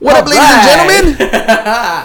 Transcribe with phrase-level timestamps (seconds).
[0.00, 1.28] What up, ladies and gentlemen?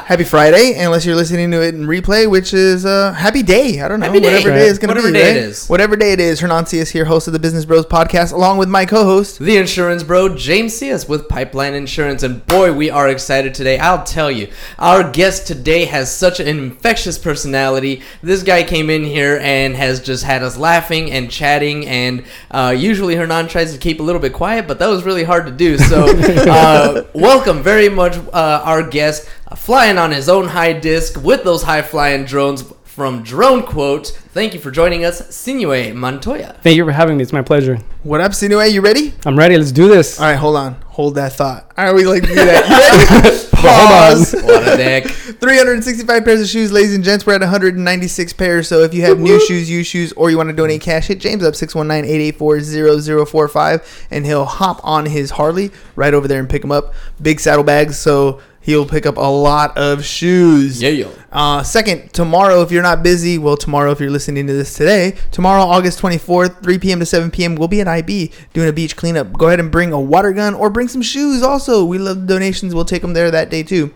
[0.08, 3.82] happy Friday, unless you're listening to it in replay, which is uh, happy day.
[3.82, 4.34] I don't know, Happy day.
[4.34, 5.02] whatever day is going to be.
[5.02, 5.38] Whatever day right?
[5.38, 5.68] it is.
[5.68, 6.40] Whatever day it is.
[6.40, 9.38] Hernan Cias here, host of the Business Bros podcast, along with my co-host.
[9.38, 12.24] The insurance bro, James Cias with Pipeline Insurance.
[12.24, 13.78] And boy, we are excited today.
[13.78, 18.02] I'll tell you, our guest today has such an infectious personality.
[18.24, 21.86] This guy came in here and has just had us laughing and chatting.
[21.86, 25.24] And uh, usually Hernan tries to keep a little bit quiet, but that was really
[25.24, 25.78] hard to do.
[25.78, 26.06] So,
[26.50, 31.44] uh, welcome very much, uh, our guest, uh, flying on his own high disc with
[31.44, 32.64] those high flying drones
[32.94, 34.08] from Drone Quote.
[34.08, 36.56] Thank you for joining us, Sinue Montoya.
[36.62, 37.24] Thank you for having me.
[37.24, 37.80] It's my pleasure.
[38.04, 38.72] What up, Sinue?
[38.72, 39.16] You ready?
[39.26, 39.58] I'm ready.
[39.58, 40.20] Let's do this.
[40.20, 40.76] All right, hold on.
[40.90, 41.72] Hold that thought.
[41.76, 42.70] All right, we like to do that.
[42.70, 42.76] You
[43.24, 43.40] ready?
[43.54, 44.36] Pause.
[44.44, 45.08] What a dick.
[45.08, 47.26] 365 pairs of shoes, ladies and gents.
[47.26, 48.68] We're at 196 pairs.
[48.68, 51.20] So if you have new shoes, used shoes, or you want to donate cash, hit
[51.20, 56.72] James up 619-884-0045 and he'll hop on his Harley right over there and pick them
[56.72, 56.94] up.
[57.20, 60.82] Big saddlebags, so he'll pick up a lot of shoes.
[60.82, 61.12] Yeah, yo.
[61.32, 65.16] Uh, second, tomorrow, if you're not busy, well, tomorrow, if you're listening to this today,
[65.32, 67.00] tomorrow, August 24th, 3 p.m.
[67.00, 69.34] to 7 p.m., we'll be at IB doing a beach cleanup.
[69.34, 71.86] Go ahead and bring a water gun or bring some shoes also.
[71.86, 72.74] We love donations.
[72.74, 73.94] We'll take them there that day too.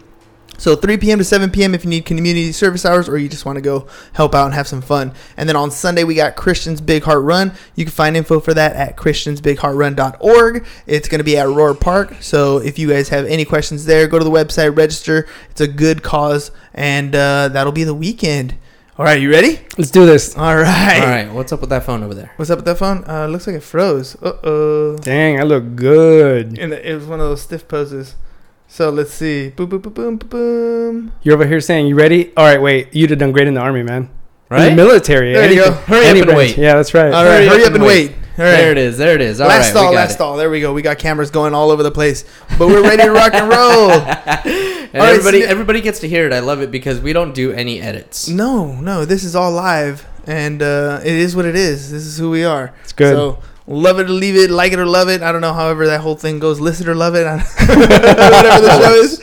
[0.58, 1.18] So 3 p.m.
[1.20, 1.74] to 7 p.m.
[1.76, 4.54] if you need community service hours or you just want to go help out and
[4.54, 5.14] have some fun.
[5.38, 7.54] And then on Sunday we got Christian's Big Heart Run.
[7.76, 10.66] You can find info for that at christiansbigheartrun.org.
[10.88, 12.16] It's going to be at Rohr Park.
[12.22, 15.28] So if you guys have any questions there, go to the website, register.
[15.52, 18.56] It's a good cause, and uh, that'll be the weekend.
[18.98, 19.60] All right, you ready?
[19.78, 20.36] Let's do this.
[20.36, 21.00] All right.
[21.00, 22.32] All right, what's up with that phone over there?
[22.38, 23.04] What's up with that phone?
[23.08, 24.16] Uh, looks like it froze.
[24.24, 24.98] Uh oh.
[24.98, 26.58] Dang, I look good.
[26.58, 28.16] And it was one of those stiff poses.
[28.68, 29.50] So let's see.
[29.50, 31.12] Boom, boom, boom, boom, boom, boom.
[31.24, 32.34] You're over here saying you ready?
[32.36, 32.94] All right, wait.
[32.94, 34.04] You'd have done great in the army, man.
[34.04, 34.10] In
[34.58, 34.70] Right?
[34.70, 35.34] the military.
[35.34, 35.72] There you go.
[35.72, 36.38] Hurry up and branch.
[36.38, 36.58] wait.
[36.58, 37.14] Yeah, that's right.
[37.14, 38.12] All right, hurry, up and wait.
[38.12, 38.52] All right.
[38.52, 38.98] There it is.
[38.98, 39.42] There it is.
[39.42, 40.14] All last right, stall, we got last it.
[40.14, 40.38] stall.
[40.38, 40.74] There we go.
[40.74, 42.24] We got cameras going all over the place,
[42.58, 43.92] but we're ready to rock and roll.
[43.92, 46.34] And All right, everybody, so- everybody gets to hear it.
[46.34, 48.30] I love it because we don't do any edits.
[48.30, 51.92] No, no, this is all live, and uh, it is what it is.
[51.92, 52.74] This is who we are.
[52.84, 53.14] It's good.
[53.16, 55.22] So love it or leave it, like it or love it.
[55.22, 55.54] I don't know.
[55.54, 56.60] However, that whole thing goes.
[56.60, 57.26] Listen or love it.
[57.68, 59.22] Whatever the show is.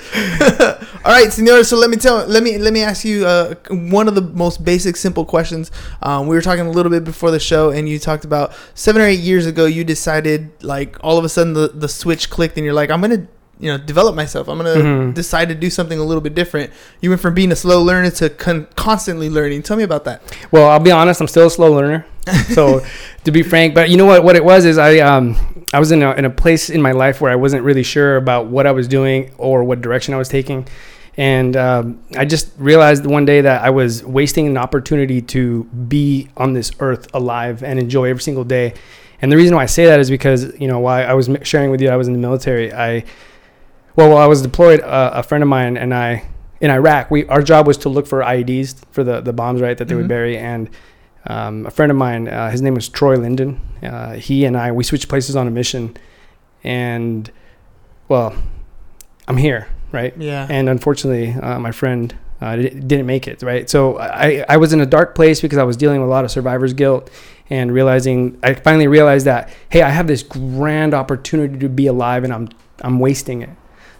[1.05, 1.65] all right, senor.
[1.65, 2.27] So let me tell.
[2.27, 5.71] Let me let me ask you uh, one of the most basic, simple questions.
[6.03, 9.03] Um, we were talking a little bit before the show, and you talked about seven
[9.03, 9.66] or eight years ago.
[9.66, 13.00] You decided, like, all of a sudden the the switch clicked, and you're like, I'm
[13.00, 13.27] gonna.
[13.60, 14.49] You know, develop myself.
[14.49, 15.15] I'm gonna Mhm.
[15.15, 16.72] decide to do something a little bit different.
[17.00, 19.62] You went from being a slow learner to con- constantly learning.
[19.62, 20.22] Tell me about that.
[20.50, 21.21] Well, I'll be honest.
[21.21, 22.04] I'm still a slow learner.
[22.55, 22.85] So,
[23.25, 24.25] to be frank, but you know what?
[24.25, 25.37] What it was is I um
[25.73, 28.17] I was in a in a place in my life where I wasn't really sure
[28.17, 30.67] about what I was doing or what direction I was taking,
[31.17, 36.29] and um, I just realized one day that I was wasting an opportunity to be
[36.37, 38.73] on this earth alive and enjoy every single day.
[39.21, 41.71] And the reason why I say that is because you know why I was sharing
[41.71, 42.73] with you I was in the military.
[42.73, 43.05] I
[43.97, 46.25] well, while I was deployed, uh, a friend of mine and I
[46.61, 49.77] in Iraq, we our job was to look for IEDs for the the bombs, right,
[49.77, 49.99] that they Mhm.
[49.99, 50.39] would bury.
[50.39, 50.71] And
[51.27, 53.61] um, a friend of mine, uh, his name was Troy Linden.
[53.83, 55.97] Uh, he and I we switched places on a mission,
[56.62, 57.31] and
[58.09, 58.35] well,
[59.27, 60.17] I'm here, right?
[60.17, 60.47] Yeah.
[60.49, 63.71] And unfortunately, uh, my friend uh, didn't make it, right?
[63.71, 66.25] So I, I was in a dark place because I was dealing with a lot
[66.25, 67.11] of survivor's guilt
[67.49, 72.25] and realizing, I finally realized that, hey, I have this grand opportunity to be alive
[72.25, 72.48] and I'm,
[72.83, 73.51] I'm wasting it.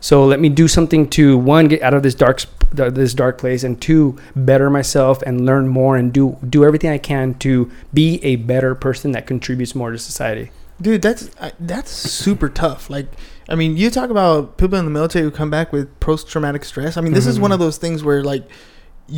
[0.08, 2.42] So let me do something to one, get out of this dark,
[2.72, 6.98] this dark place and two, better myself and learn more and do, do everything I
[6.98, 10.50] can to be a better person that contributes more to society.
[10.82, 11.30] dude that's
[11.60, 13.06] that's super tough like
[13.48, 16.96] i mean you talk about people in the military who come back with post-traumatic stress
[16.96, 17.42] i mean this is Mhm.
[17.46, 18.42] one of those things where like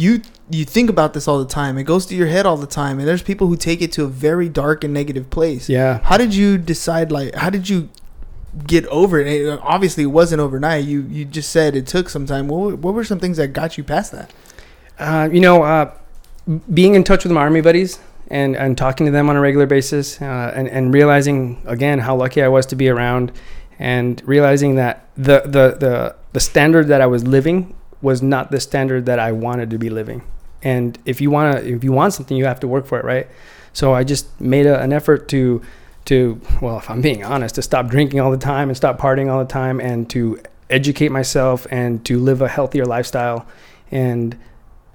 [0.02, 2.72] you you think about this all the time it goes to your head all the
[2.82, 6.00] time and there's people who take it to a very dark and negative place Yeah.
[6.10, 7.88] how did you decide like how did you
[8.66, 12.26] get over it It- obviously it wasn't overnight you you just said it took some
[12.26, 14.30] time what, what were some things that got you past that
[14.98, 15.90] Uh, you know, uh,
[16.72, 17.98] being in touch with my army buddies
[18.30, 22.16] and, and talking to them on a regular basis uh, and, and realizing again how
[22.16, 23.30] lucky I was to be around
[23.78, 28.60] and realizing that the, the, the, the standard that I was living was not the
[28.60, 30.22] standard that I wanted to be living.
[30.62, 33.04] And if you want to, if you want something, you have to work for it,
[33.04, 33.26] right?
[33.74, 35.60] So I just made a, an effort to,
[36.06, 39.30] to, well, if I'm being honest, to stop drinking all the time and stop partying
[39.30, 43.46] all the time and to educate myself and to live a healthier lifestyle
[43.90, 44.36] and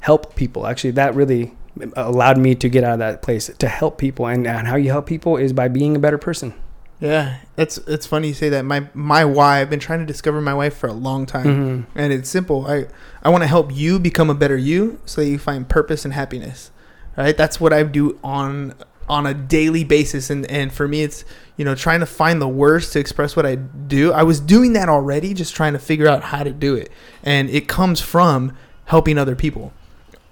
[0.01, 0.67] help people.
[0.67, 1.53] Actually, that really
[1.95, 4.25] allowed me to get out of that place to help people.
[4.25, 6.53] And, and how you help people is by being a better person.
[6.99, 8.63] Yeah, it's it's funny you say that.
[8.63, 9.59] My my why.
[9.61, 11.85] I've been trying to discover my why for a long time, Mhm.
[11.95, 12.67] and it's simple.
[12.67, 12.85] I
[13.23, 16.13] I want to help you become a better you, so that you find purpose and
[16.13, 16.69] happiness.
[17.17, 17.35] Right.
[17.35, 18.75] That's what I do on
[19.09, 21.25] on a daily basis, and and for me, it's
[21.57, 24.11] you know trying to find the words to express what I do.
[24.11, 26.91] I was doing that already, just trying to figure out how to do it,
[27.23, 28.55] and it comes from
[28.85, 29.73] helping other people.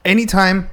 [0.06, 0.70] Anytime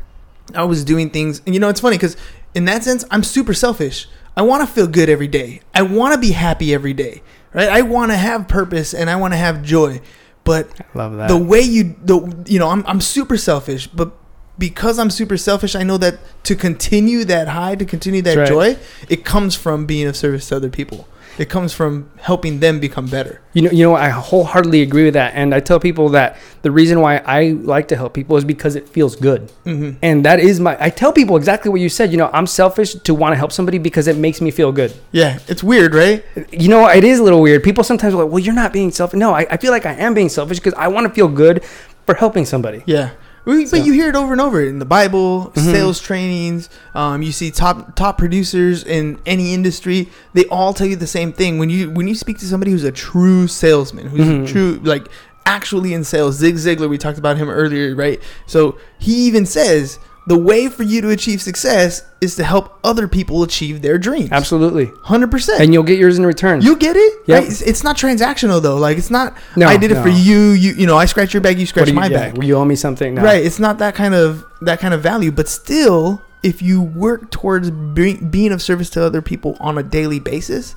[0.54, 2.16] I was doing things, and you know, it's funny because
[2.54, 4.08] in that sense, I'm super selfish.
[4.36, 5.60] I want to feel good every day.
[5.74, 7.22] I want to be happy every day,
[7.52, 7.68] right?
[7.68, 10.00] I want to have purpose and I want to have joy.
[10.44, 11.28] But Love that.
[11.28, 14.12] the way you, the you know, I'm I'm super selfish, but
[14.58, 18.48] because I'm super selfish, I know that to continue that high, to continue that right.
[18.48, 18.76] joy,
[19.08, 21.06] it comes from being of service to other people.
[21.38, 23.42] It comes from helping them become better.
[23.52, 26.70] You know, you know, I wholeheartedly agree with that, and I tell people that the
[26.70, 29.96] reason why I like to help people is because it feels good, Mhm.
[30.00, 30.78] and that is my.
[30.80, 32.10] I tell people exactly what you said.
[32.10, 34.94] You know, I'm selfish to want to help somebody because it makes me feel good.
[35.12, 36.24] Yeah, it's weird, right?
[36.50, 37.62] You know, it is a little weird.
[37.62, 39.92] People sometimes are like, "Well, you're not being selfish." No, I, I feel like I
[39.92, 41.62] am being selfish because I want to feel good
[42.06, 42.82] for helping somebody.
[42.86, 43.10] Yeah.
[43.46, 45.72] We- So- But you hear it over and over in the Bible, Mhm.
[45.72, 46.68] sales trainings.
[46.94, 50.08] Um, you see top top producers in any industry.
[50.34, 51.58] They all tell you the same thing.
[51.58, 54.44] When you when you speak to somebody who's a true salesman, who's Mhm.
[54.44, 55.06] a true like
[55.46, 56.88] actually in sales, Zig Ziglar.
[56.90, 58.20] We talked about him earlier, right?
[58.46, 63.06] So he even says the way for you to achieve success is to help other
[63.06, 64.30] people achieve their dreams.
[64.32, 65.60] Absolutely, hundred percent.
[65.60, 66.60] and you'll get yours in return.
[66.60, 67.14] You get it?
[67.26, 67.40] Yep.
[67.40, 67.48] Right?
[67.48, 68.76] It's, it's not transactional though.
[68.76, 69.36] Like it's not.
[69.56, 70.50] No, I did it for you.
[70.50, 71.58] You you know I scratch your back.
[71.58, 72.42] You scratch you, my yeah, back.
[72.42, 73.14] you owe me something.
[73.14, 73.22] No.
[73.22, 73.44] Right.
[73.44, 77.70] It's not that kind of that kind of value, but still, if you work towards
[77.70, 80.74] being, being of service to other people on a daily basis,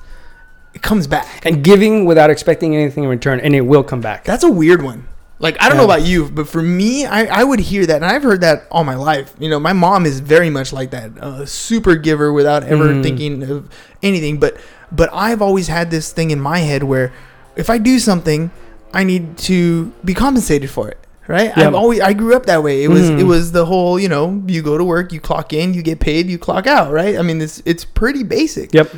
[0.74, 1.44] it comes back.
[1.44, 4.24] and giving without expecting anything in return, and it will come back.
[4.24, 5.08] That's a weird one.
[5.40, 5.78] Like I don't Yeah.
[5.78, 8.66] know about you, but for me, I, I would hear that, and I've heard that
[8.70, 9.32] all my life.
[9.38, 13.02] You know, my mom is very much like that, a super giver without ever Mhm.
[13.02, 13.68] thinking of
[14.02, 14.38] anything.
[14.38, 14.56] But
[14.92, 17.10] but I've always had this thing in my head where
[17.56, 18.50] if I do something,
[18.92, 20.98] I need to be compensated for it.
[21.26, 21.52] Right?
[21.56, 21.68] Yeah.
[21.68, 22.82] I've always I grew up that way.
[22.82, 23.20] It was Mhm.
[23.20, 26.00] it was the whole you know you go to work, you clock in, you get
[26.00, 26.92] paid, you clock out.
[26.92, 27.16] Right?
[27.18, 28.90] I mean it's it's pretty basic Yep.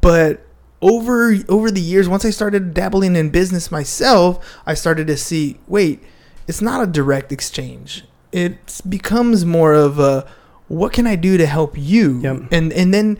[0.00, 0.40] but
[0.82, 5.58] over over the years once i started dabbling in business myself i started to see
[5.66, 6.02] wait
[6.46, 10.26] it's not a direct exchange it becomes more of a
[10.68, 12.42] what can i do to help you Yep.
[12.52, 13.18] and and then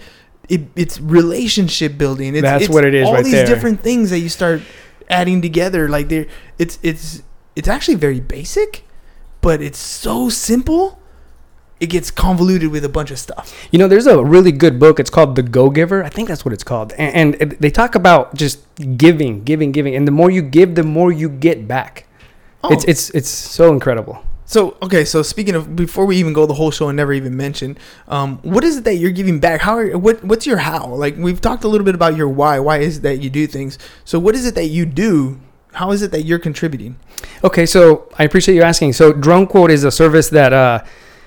[0.48, 3.46] it, it's relationship building it's, That's it's what it is all right these there.
[3.46, 4.60] different things that you start
[5.08, 6.26] adding together like they're
[6.58, 7.22] it's it's
[7.56, 8.84] it's actually very basic
[9.40, 11.00] but it's so simple
[11.78, 14.98] it gets convoluted with a bunch of stuff You know, there's a really good book.
[14.98, 16.02] It's called The Go Giver.
[16.02, 16.92] I think that's what it's called.
[16.94, 18.60] And, and they talk about just
[18.96, 22.06] giving, giving, giving, and the more you give, the more you get back.
[22.64, 22.72] Oh.
[22.72, 24.24] It's it's it's so incredible.
[24.44, 27.36] So okay, so speaking of before we even go the whole show and never even
[27.36, 27.76] mention,
[28.08, 29.60] um, what is it that you're giving back?
[29.60, 30.86] How are what what's your how?
[30.86, 32.58] Like we've talked a little bit about your why.
[32.58, 33.78] Why is it that you do things?
[34.04, 35.40] So what is it that you do?
[35.72, 36.96] How is it that you're contributing?
[37.44, 38.94] Okay, so I appreciate you asking.
[38.94, 40.82] So Drone Quote is a service that, uh,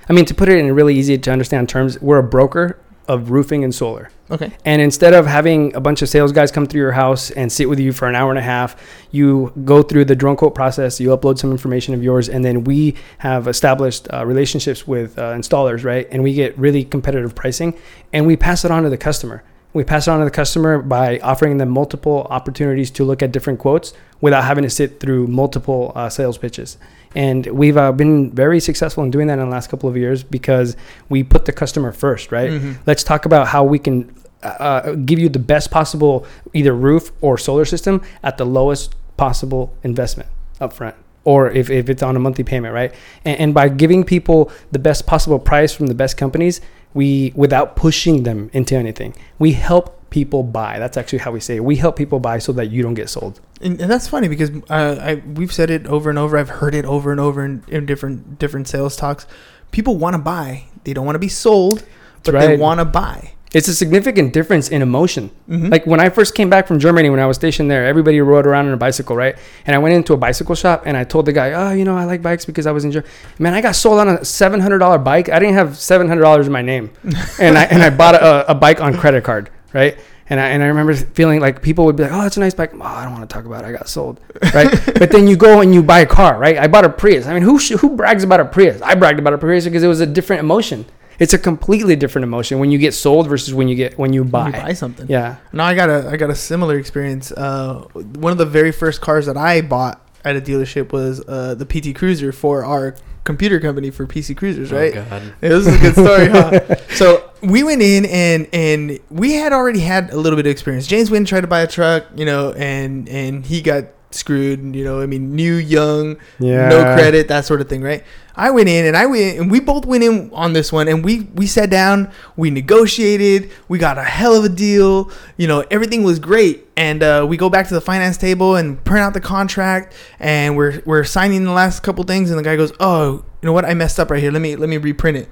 [0.10, 3.32] I mean, to put it in really easy to understand terms, we're a broker of
[3.32, 4.12] roofing and solar.
[4.30, 4.52] Okay.
[4.66, 7.68] And instead of having a bunch of sales guys come through your house and sit
[7.68, 11.00] with you for an hour and a half, you go through the drone quote process,
[11.00, 15.34] you upload some information of yours, and then we have established uh, relationships with uh,
[15.34, 16.08] installers, right?
[16.12, 17.76] And we get really competitive pricing
[18.14, 19.44] and we pass it on to the customer.
[19.74, 23.32] We pass it on to the customer by offering them multiple opportunities to look at
[23.32, 26.78] different quotes without having to sit through multiple uh, sales pitches.
[27.16, 30.22] And we've uh, been very successful in doing that in the last couple of years
[30.24, 30.76] because
[31.10, 32.52] we put the customer first, right?
[32.52, 32.78] Mhm.
[32.86, 34.14] Let's talk about how we can
[34.44, 39.74] uh, give you the best possible either roof or solar system at the lowest possible
[39.84, 40.30] investment
[40.62, 40.94] upfront
[41.26, 42.94] or if, if it's on a monthly payment right
[43.26, 46.62] and, and by giving people the best possible price from the best companies
[46.94, 51.58] we without pushing them into anything we help people buy that's actually how we say
[51.58, 54.28] it we help people buy so that you don't get sold And, and that's funny
[54.28, 56.38] because uh, I we've said it over and over.
[56.38, 59.28] I've heard it over and over in, in different different sales talks.
[59.72, 60.66] People want to buy.
[60.84, 61.84] They don't want to be sold,
[62.24, 63.34] but they want to buy.
[63.52, 65.32] It's a significant difference in emotion.
[65.50, 65.72] Mhm.
[65.72, 68.46] Like when I first came back from Germany, when I was stationed there, everybody rode
[68.46, 69.36] around on a bicycle, right?
[69.66, 71.98] And I went into a bicycle shop and I told the guy, "Oh, you know,
[71.98, 74.60] I like bikes because I was in Germany." Man, I got sold on a seven
[74.60, 75.30] hundred dollar bike.
[75.30, 76.92] I didn't have seven hundred dollars in my name,
[77.40, 79.98] and I and I bought a, a bike on credit card, right?
[80.30, 82.54] And I, and I remember feeling like people would be like, "Oh, that's a nice
[82.54, 83.68] bike." Oh, I don't want to talk about it.
[83.68, 84.20] I got sold,
[84.54, 84.70] right?
[85.00, 86.58] but then you go and you buy a car, right?
[86.58, 87.26] I bought a Prius.
[87.26, 88.80] I mean, who sh- who brags about a Prius?
[88.82, 90.86] I bragged about a Prius because it was a different emotion.
[91.18, 94.24] It's a completely different emotion when you get sold versus when you get when you
[94.24, 94.44] buy.
[94.44, 95.08] When you buy something.
[95.10, 95.38] Yeah.
[95.52, 97.32] No, I got a I got a similar experience.
[97.32, 101.56] Uh, one of the very first cars that I bought at a dealership was uh,
[101.56, 104.96] the PT Cruiser for our computer company for PC Cruisers, oh, right?
[104.96, 105.22] Oh, God.
[105.42, 106.76] Yeah, this is a good story, huh?
[106.96, 110.88] So we went in and and we had already had a little bit of experience.
[110.88, 114.76] James went and tried to buy a truck, you know, and and he got screwed.
[114.76, 116.70] You know, I mean, new, young, Yeah.
[116.70, 118.04] no credit, that sort of thing, right?
[118.36, 121.04] I went in and I went and we both went in on this one and
[121.04, 125.64] we we sat down, we negotiated, we got a hell of a deal, you know,
[125.70, 126.66] everything was great.
[126.78, 130.56] And uh, we go back to the finance table and print out the contract and
[130.56, 133.66] we're we're signing the last couple things and the guy goes, "Oh, you know what?
[133.66, 134.32] I messed up right here.
[134.32, 135.28] Let me let me reprint it."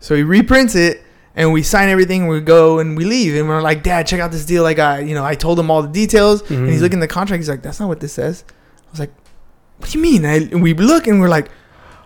[0.00, 1.02] So he reprints it
[1.36, 2.26] and we sign everything.
[2.26, 5.00] We go and we leave and we're like, "Dad, check out this deal like I.
[5.00, 6.82] You know, I told him all the details and he's Mhm.
[6.82, 7.40] looking at the contract.
[7.40, 9.12] He's like, "That's not what this says." I was like,
[9.78, 11.48] "What do you mean?" I, and we look and we're like,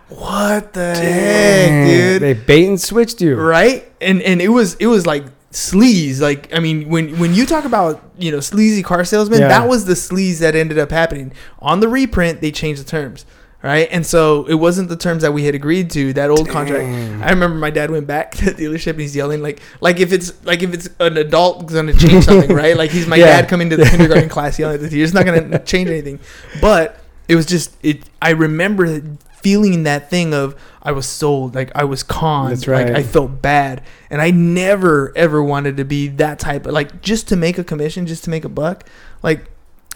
[0.09, 3.35] "What the heck, dude?" They bait and switched you.
[3.35, 3.91] right?
[4.01, 6.19] And and it was it was like sleaze.
[6.21, 9.47] Like I mean, when when you talk about you know sleazy car salesman Yeah.
[9.47, 12.41] that was the sleaze that ended up happening on the reprint.
[12.41, 13.25] They changed the terms.
[13.65, 16.13] Right, and so it wasn't the terms that we had agreed to.
[16.13, 16.83] That old contract.
[17.23, 20.11] I remember my dad went back to the dealership and he's yelling like, like if
[20.13, 22.77] it's like if it's an adult gonna change something, right?
[22.77, 23.41] Like he's my Yeah.
[23.41, 25.03] dad coming to the kindergarten class yelling at the teacher.
[25.03, 26.19] It's not gonna change anything.
[26.61, 28.07] But it was just it.
[28.21, 29.01] I remember
[29.41, 32.97] feeling that thing of I was sold, like I was conned, That's like right.
[32.97, 33.81] I felt bad,
[34.11, 37.63] and I never ever wanted to be that type of like just to make a
[37.63, 38.87] commission, just to make a buck,
[39.23, 39.45] like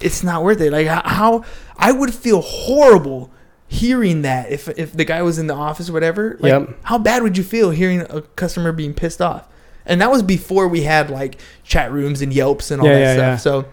[0.02, 0.72] it's not worth it.
[0.72, 1.44] Like how
[1.78, 3.30] I would feel horrible
[3.72, 6.36] hearing that if if the guy was in the office or whatever.
[6.40, 6.70] Like, Yep.
[6.84, 9.48] How bad would you feel hearing a customer being pissed off?
[9.86, 13.00] And that was before we had like chat rooms and Yelps and all Yeah, that
[13.00, 13.22] yeah, stuff.
[13.24, 13.36] yeah.
[13.38, 13.66] So,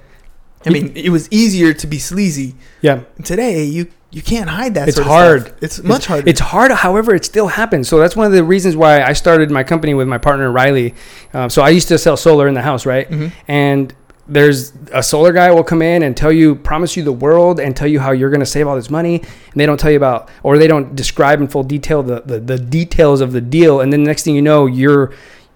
[0.67, 2.55] I mean, it was easier to be sleazy.
[2.83, 3.01] Yeah.
[3.25, 4.89] Today, you you can't hide that.
[4.89, 5.55] It's sort of hard.
[5.61, 6.29] It's much harder.
[6.29, 7.89] It's hard, however, it still happens.
[7.89, 10.95] So that's one of the reasons why I started my company with my partner Riley.
[11.35, 13.11] Um, so I used to sell solar in the house, right?
[13.11, 13.33] Mhm.
[13.49, 13.95] And
[14.29, 17.77] there's a solar guy will come in and tell you, promise you the world, and
[17.77, 19.97] tell you how you're going to save all this money, and they don't tell you
[19.97, 23.81] about, or they don't describe in full detail the, the, the details of the deal,
[23.81, 25.13] and then the next thing you know, you're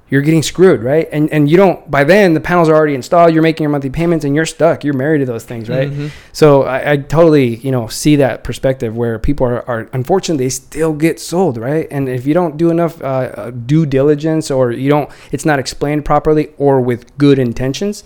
[0.08, 1.08] you're getting screwed, right?
[1.12, 1.88] And and you don't.
[1.88, 3.32] By then, the panels are already installed.
[3.32, 4.82] You're making your monthly payments, and you're stuck.
[4.82, 5.88] You're married to those things, right?
[5.88, 6.10] Mhm.
[6.32, 10.50] So I, I totally, you know, see that perspective where people are, are unfortunately they
[10.50, 11.86] still get sold, right?
[11.92, 15.60] And if you don't do enough uh, uh, due diligence or you don't, it's not
[15.60, 18.02] explained properly or with good intentions,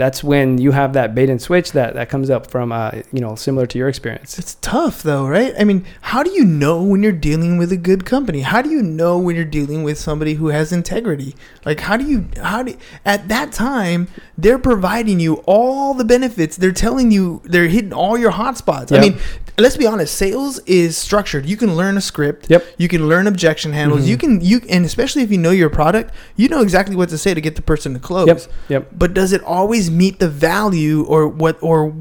[0.00, 3.20] that's when you have that bait and switch that that comes up from, uh, you
[3.20, 4.38] know, similar to your experience.
[4.38, 5.52] It's tough though, right?
[5.58, 8.40] I mean, how do you know when you're dealing with a good company?
[8.40, 11.36] How do you know when you're dealing with somebody who has integrity?
[11.66, 16.56] Like how do you how do at that time they're providing you all the benefits.
[16.56, 18.92] They're telling you they're hitting all your hot spots.
[18.92, 19.18] I mean,
[19.58, 21.46] let's be honest, sales is structured.
[21.46, 22.48] You can learn a script.
[22.50, 22.64] Yep.
[22.78, 24.02] You can learn objection handles.
[24.02, 24.06] Mhm.
[24.08, 27.18] You can you and especially if you know your product, you know exactly what to
[27.18, 28.40] say to get the person to close Yep.
[28.68, 28.88] Yep.
[28.96, 31.94] but does it always meet the value or what or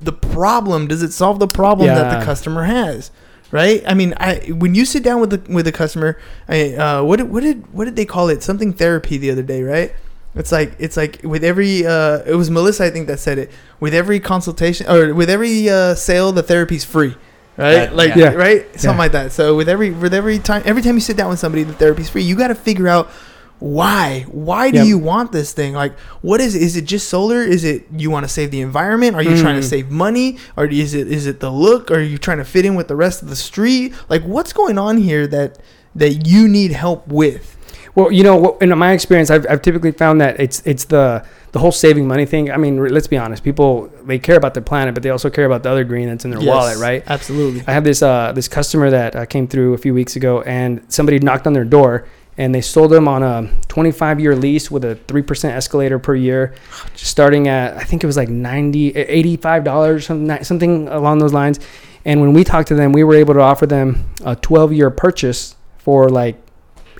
[0.00, 3.10] the problem does it solve the problem that the customer has
[3.50, 6.16] right i mean i when you sit down with the with the customer
[6.48, 9.42] I, uh, what did, what did what did they call it something therapy the other
[9.42, 9.92] day right
[10.34, 13.50] it's like it's like with every uh, it was melissa i think that said it.
[13.80, 17.14] With every consultation or with every uh, sale the therapy's free
[17.58, 17.72] right?
[17.74, 18.32] That- like yeah.
[18.32, 18.64] right?
[18.80, 18.96] Something Yeah.
[19.04, 19.32] like that.
[19.32, 22.08] So with every with every time every time you sit down with somebody the therapy's
[22.08, 22.22] free.
[22.22, 23.10] You got to figure out
[23.58, 24.24] why.
[24.30, 24.86] Why do Yep.
[24.86, 25.72] you want this thing?
[25.74, 27.42] Like what is it is it just solar?
[27.42, 29.14] Is it you want to save the environment?
[29.16, 29.70] Are you trying to Mm.
[29.70, 30.38] save money?
[30.56, 31.90] Or is it is it the look?
[31.90, 33.92] Are you trying to fit in with the rest of the street?
[34.08, 35.58] Like what's going on here that
[35.94, 37.56] that you need help with
[37.94, 41.58] Well, you know, in my experience, I've, I've typically found that it's it's the the
[41.58, 42.50] whole saving money thing.
[42.50, 45.44] I mean, let's be honest, people they care about their planet, but they also care
[45.44, 47.02] about the other green that's in their Yes, wallet, right?
[47.06, 50.40] absolutely I have this uh, this customer that uh, came through a few weeks ago,
[50.42, 52.06] and somebody knocked on their door,
[52.38, 56.14] and they sold them on a 25 year lease with a three percent escalator per
[56.14, 56.54] year,
[56.94, 61.60] starting at I think it was like 90 85 dollars something something along those lines.
[62.06, 64.88] And when we talked to them, we were able to offer them a 12 year
[64.90, 66.36] purchase for like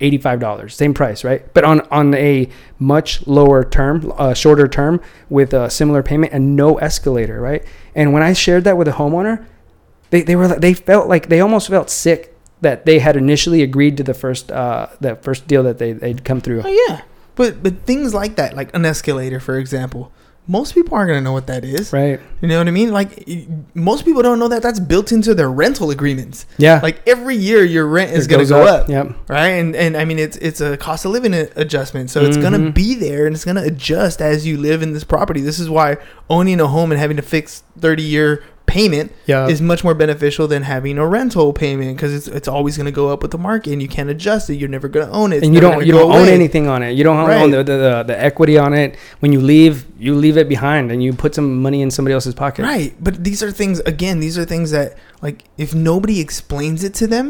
[0.00, 1.52] eighty-five dollars, same price, right?
[1.54, 6.56] But on on a much lower term, uh, shorter term, with a similar payment and
[6.56, 7.64] no escalator, right?
[7.94, 9.44] And when I shared that with a homeowner,
[10.10, 13.96] they they were they felt like they almost felt sick that they had initially agreed
[13.96, 16.62] to the first uh that first deal that they they'd come through.
[16.64, 17.02] oh yeah
[17.34, 20.12] But but things like that, like an escalator, for example,
[20.48, 21.92] most people aren't gonna know what that is.
[21.92, 22.20] Right.
[22.40, 22.90] You know what I mean?
[22.92, 23.28] Like
[23.74, 26.46] most people don't know that that's built into their rental agreements.
[26.58, 26.80] Yeah.
[26.82, 28.88] Like every year, your rent is gonna go up.
[28.88, 29.14] Yep.
[29.28, 29.48] right?
[29.50, 32.74] And and I mean it's it's a cost of living adjustment, so it's gonna Mhm.
[32.74, 35.40] be there and it's gonna adjust as you live in this property.
[35.40, 35.96] This is why
[36.28, 39.48] owning a home and having to fix thirty year payment Yeah.
[39.48, 43.10] is much more beneficial than having a rental payment because it's it's always gonna go
[43.12, 44.54] up with the market and you can't adjust it.
[44.56, 45.36] You're never gonna own it.
[45.36, 46.92] It's and you don't you don't own anything on it.
[46.92, 48.96] You don't own the, the, the the equity on it.
[49.20, 52.34] When you leave, you leave it behind, and you put some money in somebody else's
[52.34, 52.62] pocket.
[52.62, 54.20] Right, but these are things again.
[54.20, 57.26] These are things that like if nobody explains it to them,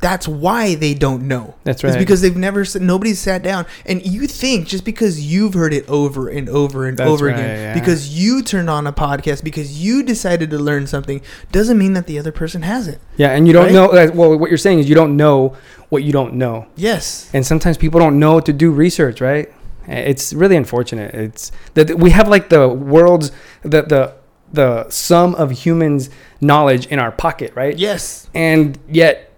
[0.00, 1.54] that's why they don't know.
[1.64, 1.90] That's right.
[1.90, 5.88] It's because they've never nobody's sat down and you think just because you've heard it
[5.88, 7.74] over and over and That's over right, again yeah.
[7.74, 11.20] because you turned on a podcast because you decided to learn something
[11.52, 12.98] doesn't mean that the other person hasn't.
[13.16, 13.74] Yeah, and you don't Right?
[13.74, 14.10] know.
[14.14, 15.56] Well, what you're saying is you don't know
[15.90, 17.28] what you don't know, Yes.
[17.34, 19.20] and sometimes people don't know to do research.
[19.20, 19.52] Right?
[19.86, 21.14] It's really unfortunate.
[21.14, 24.14] It's that we have like the world's the the
[24.52, 27.76] the sum of humans' knowledge in our pocket, right?
[27.78, 28.28] Yes.
[28.34, 29.29] and yet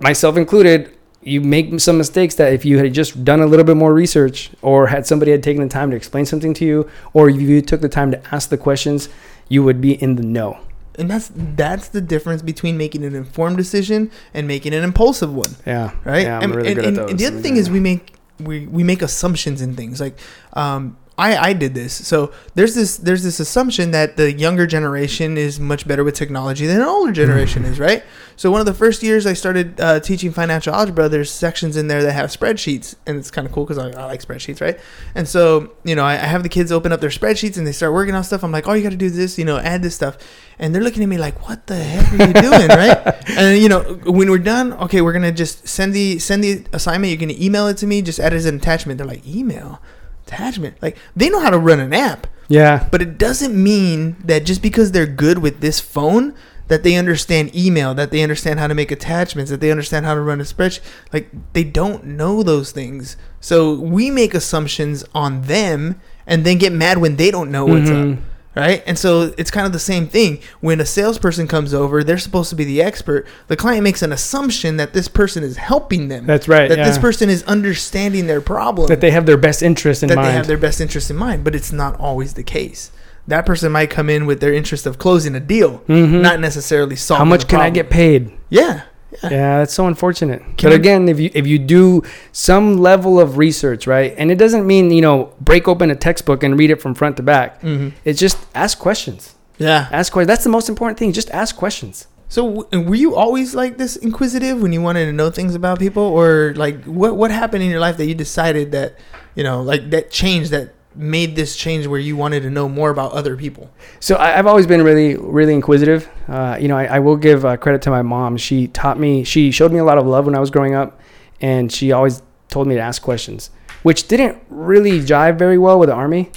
[0.00, 3.76] myself included you make some mistakes that if you had just done a little bit
[3.76, 7.28] more research or had somebody had taken the time to explain something to you or
[7.28, 9.08] you took the time to ask the questions
[9.48, 10.58] you would be in the know
[10.98, 15.56] And that's that's the difference between making an informed decision and making an impulsive one.
[15.66, 16.22] yeah right?
[16.22, 18.14] yeah i'm and, really and- good at those and the other thing is we make
[18.40, 20.16] we, we make assumptions in things like
[20.52, 21.92] um, I, I did this.
[22.06, 26.64] So there's this there's this assumption that the younger generation is much better with technology
[26.64, 28.04] than an older generation is right?
[28.36, 31.88] So one of the first years i started uh, teaching financial algebra there's sections in
[31.88, 34.78] there that have spreadsheets and it's kind of cool because I, I like spreadsheets right?
[35.16, 37.72] And so you know I, I have the kids open up their spreadsheets and they
[37.72, 38.44] start working on stuff.
[38.44, 40.18] I'm like oh you got to do this you know add this stuff.
[40.60, 42.68] And they're looking at me like what the heck are you doing?
[42.78, 43.28] Right?
[43.30, 47.10] And you know when we're done okay we're gonna just send the send the assignment.
[47.10, 48.02] You're gonna email it to me.
[48.02, 48.98] Just add it as an attachment.
[48.98, 49.80] They're like email
[50.28, 50.76] attachment.
[50.82, 52.26] Like they know how to run an app.
[52.48, 52.86] Yeah.
[52.90, 56.34] But it doesn't mean that just because they're good with this phone
[56.68, 60.14] that they understand email that they understand how to make attachments that they understand how
[60.14, 60.80] to run a spreadsheet
[61.14, 63.16] like they don't know those things.
[63.40, 67.88] So we make assumptions on them and then get mad when they don't know what's
[67.88, 68.12] Mhm.
[68.18, 68.18] up
[68.58, 68.82] right?
[68.86, 70.40] And so it's kind of the same thing.
[70.60, 73.26] When a salesperson comes over they're supposed to be the expert.
[73.48, 76.26] The client makes an assumption that this person is helping them.
[76.26, 78.88] That's right that this person is understanding their problem.
[78.88, 80.26] That they have their best interest in that mind.
[80.26, 82.90] That they have their best interest in mind, but it's not always the case.
[83.26, 86.22] That person might come in with their interest of closing a deal, Mhm.
[86.22, 87.26] not necessarily solving.
[87.26, 88.30] how much can i get paid?
[88.48, 88.82] Yeah,
[89.22, 90.40] yeah, that's so unfortunate.
[90.56, 92.02] Can but again if you if you do
[92.32, 96.42] some level of research right and it doesn't mean you know break open a textbook
[96.42, 97.60] and read it from front to back.
[97.62, 97.92] Mhm.
[98.04, 99.34] it's just ask questions.
[99.58, 99.88] Yeah.
[99.90, 102.06] ask questions that's the most important thing just ask questions.
[102.30, 106.02] So, were you always like this inquisitive when you wanted to know things about people,
[106.02, 108.96] or like what what happened in your life that you decided that
[109.34, 112.90] you know, like that change that made this change where you wanted to know more
[112.90, 113.70] about other people?
[114.00, 116.08] So I, I've always been really, really inquisitive.
[116.26, 118.36] Uh, you know, I, I will give uh, credit to my mom.
[118.36, 121.00] She taught me, she showed me a lot of love when I was growing up,
[121.40, 123.50] and she always told me to ask questions,
[123.82, 126.30] which didn't really jive very well with the army.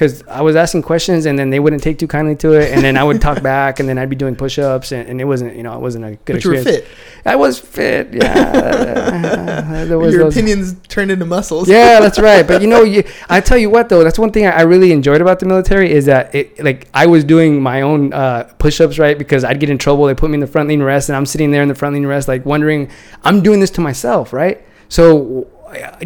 [0.00, 2.82] Because I was asking questions and then they wouldn't take too kindly to it, and
[2.82, 5.54] then I would talk back, and then I'd be doing push-ups, and, and it wasn't,
[5.56, 6.86] you know, it wasn't a good But you were fit.
[7.26, 9.84] I was fit, yeah.
[9.84, 11.68] Your those- opinions turned into muscles.
[11.68, 12.46] yeah, that's right.
[12.46, 14.90] But you know, you, I tell you what though, that's one thing I I really
[14.90, 18.98] enjoyed about the military is that it like I was doing my own uh, push-ups
[18.98, 20.06] right because I'd get in trouble.
[20.06, 21.92] They put me in the front lean rest, and I'm sitting there in the front
[21.94, 22.90] lean rest, like wondering,
[23.22, 24.62] I'm doing this to myself, right?
[24.88, 25.46] So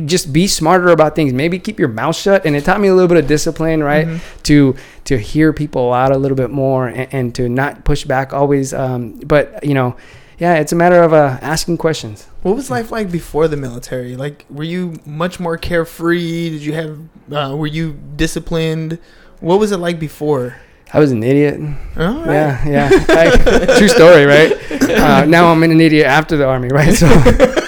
[0.05, 1.33] just be smarter about things.
[1.33, 2.45] Maybe keep your mouth shut.
[2.45, 4.21] And it taught me a little bit of discipline, right?
[4.45, 8.33] To to hear people out a little bit more and, and to not push back
[8.33, 8.73] always.
[8.73, 9.97] Um, but you know,
[10.39, 12.27] yeah, it's a matter of uh, asking questions.
[12.43, 14.17] What was life like before the military?
[14.17, 16.51] Like, were you much more carefree?
[16.51, 16.99] Did you have,
[17.33, 18.99] uh, were you disciplined?
[19.41, 20.57] What was it like before?
[20.93, 21.61] I was an idiot.
[21.97, 22.27] Right.
[22.27, 23.79] Yeah, yeah.
[23.79, 24.53] True story, right?
[24.71, 26.95] Uh, now I'm an idiot after the army, right?
[26.95, 27.07] So,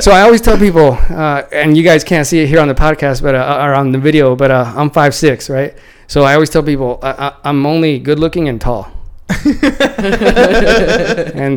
[0.00, 2.74] so I always tell people, uh, and you guys can't see it here on the
[2.74, 5.76] podcast, but uh, or on the video, but uh, I'm five six, right?
[6.06, 8.90] So I always tell people I, I'm only good looking and tall.
[9.30, 9.46] and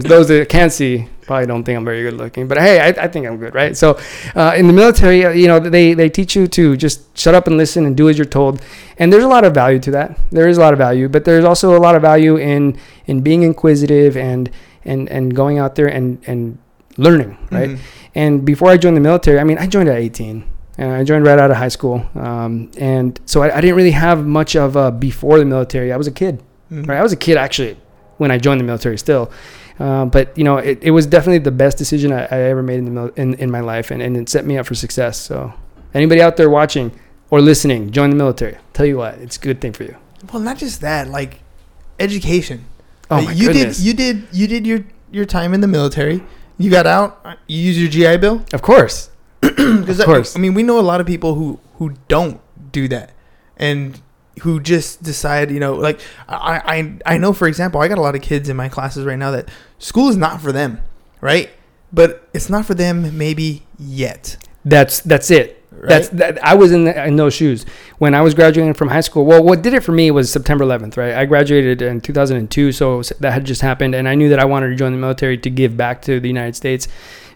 [0.04, 3.08] those that can't see probably don't think I'm very good looking, but hey, I, I
[3.08, 3.76] think I'm good, right?
[3.76, 4.00] So,
[4.36, 7.48] uh, in the military, uh, you know, they they teach you to just shut up
[7.48, 8.62] and listen and do as you're told,
[9.00, 10.20] and there's a lot of value to that.
[10.32, 12.78] There is a lot of value, but there's also a lot of value in
[13.08, 14.52] in being inquisitive and
[14.86, 16.60] and and going out there and and
[16.98, 17.70] learning, right?
[17.72, 17.78] Mhm.
[18.16, 20.44] And before I joined the military, I mean, I joined at 18.
[20.78, 23.92] And I joined right out of high school, um, and so I, I didn't really
[23.92, 25.94] have much of a before the military.
[25.94, 26.88] I was a kid, Mhm.
[26.88, 26.98] right?
[26.98, 27.78] I was a kid actually
[28.18, 29.30] when I joined the military still.
[29.80, 32.80] Uh, but you know, it, it was definitely the best decision I, I ever made
[32.80, 35.16] in the mil- in, in my life, and, and it set me up for success.
[35.20, 35.54] So
[35.94, 36.92] Anybody out there watching
[37.30, 38.58] or listening, join the military.
[38.74, 39.96] Tell you what, it's a good thing for you.
[40.34, 41.42] Well, not just that, like
[42.00, 42.66] education.
[43.12, 43.78] Oh my you goodness.
[43.78, 44.80] did you did you did your
[45.12, 46.24] your time in the military.
[46.58, 47.26] You got out.
[47.48, 48.44] You use your GI Bill.
[48.54, 49.10] of course.
[49.44, 50.36] Of course.
[50.36, 52.40] I mean, we know a lot of people who who don't
[52.72, 53.12] do that,
[53.58, 54.00] and
[54.42, 58.02] who just decide, you know, like I I I know for example, I got a
[58.02, 60.82] lot of kids in my classes right now that school is not for them,
[61.22, 61.50] right?
[61.92, 64.38] But it's not for them maybe yet.
[64.66, 65.63] That's that's it.
[65.84, 65.90] Right?
[65.90, 66.44] That's that.
[66.46, 67.66] I was in the, in those shoes
[67.98, 69.26] when I was graduating from high school.
[69.26, 71.14] Well, what did it for me was September 11th, right?
[71.14, 74.70] I graduated in 2002, so that had just happened, and I knew that I wanted
[74.70, 76.88] to join the military to give back to the United States,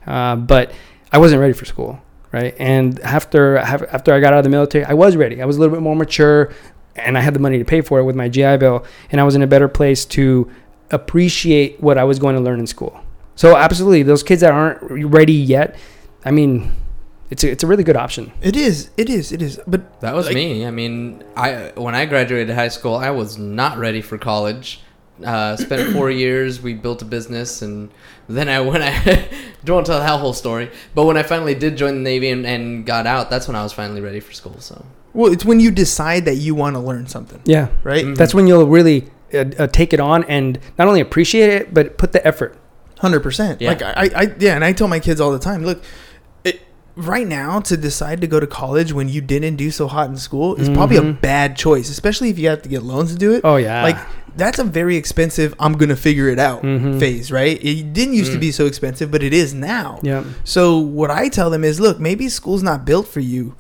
[0.05, 0.71] uh, but
[1.11, 2.55] I wasn't ready for school, right?
[2.57, 5.41] And after after I got out of the military, I was ready.
[5.41, 6.53] I was a little bit more mature,
[6.95, 9.25] and I had the money to pay for it with my GI Bill, and I
[9.25, 10.49] was in a better place to
[10.89, 12.97] appreciate what I was going to learn in school.
[13.35, 14.79] So absolutely, those kids that aren't
[15.11, 15.77] ready yet,
[16.23, 16.71] I mean,
[17.29, 18.31] it's a, it's a really good option.
[18.41, 18.89] It is.
[18.97, 19.31] It is.
[19.31, 19.59] It is.
[19.67, 20.65] But That was Like- me.
[20.65, 24.81] I mean, I when I graduated high school, I was not ready for college.
[25.25, 26.61] Uh, spent four years.
[26.61, 27.89] We built a business, and
[28.29, 29.27] then I when I
[29.65, 32.29] don't want to tell the whole story, but when I finally did join the Navy
[32.29, 34.55] and, and got out, that's when I was finally ready for school.
[34.59, 38.05] So well, it's when you decide that you want to learn something, Yeah, right?
[38.05, 38.15] Mhm.
[38.15, 41.97] that's when you'll really uh, uh, take it on and not only appreciate it, but
[41.97, 42.55] put the effort.
[42.99, 43.59] Hundred percent.
[43.61, 43.69] Yeah.
[43.69, 45.83] Like I, I, yeah, and I tell my kids all the time, look, it,
[46.97, 50.17] right now to decide to go to college when you didn't do so hot in
[50.17, 51.21] school is probably a Mhm.
[51.21, 53.41] bad choice, especially if you have to get loans to do it.
[53.43, 53.97] Oh yeah, Like
[54.35, 55.53] that's a very expensive.
[55.59, 56.99] I'm gonna figure it out Mhm.
[56.99, 57.59] phase, right?
[57.63, 58.41] It didn't used to Mm.
[58.41, 59.99] be so expensive, but it is now.
[60.01, 63.53] yeah, So what I tell them is, look, maybe school's not built for you,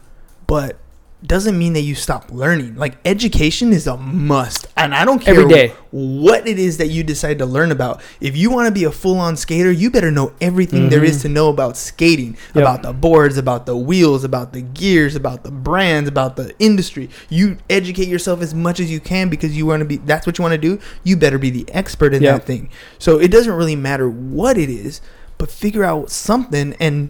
[0.47, 0.77] but
[1.27, 2.75] doesn't mean that you stop learning.
[2.75, 5.73] Like education is a must, and I don't care Every day.
[5.91, 8.01] what it is that you decide to learn about.
[8.21, 11.21] If you want to be a full-on skater, you better know everything there is Mhm.
[11.23, 12.63] to know about skating, Yep.
[12.63, 17.09] about the boards, about the wheels, about the gears, about the brands, about the industry.
[17.29, 19.97] You educate yourself as much as you can because you want to be.
[19.97, 20.79] That's what you want to do.
[21.03, 22.35] You better be the expert in Yep.
[22.35, 22.69] that thing.
[22.99, 25.01] So it doesn't really matter what it is,
[25.37, 27.09] but figure out something and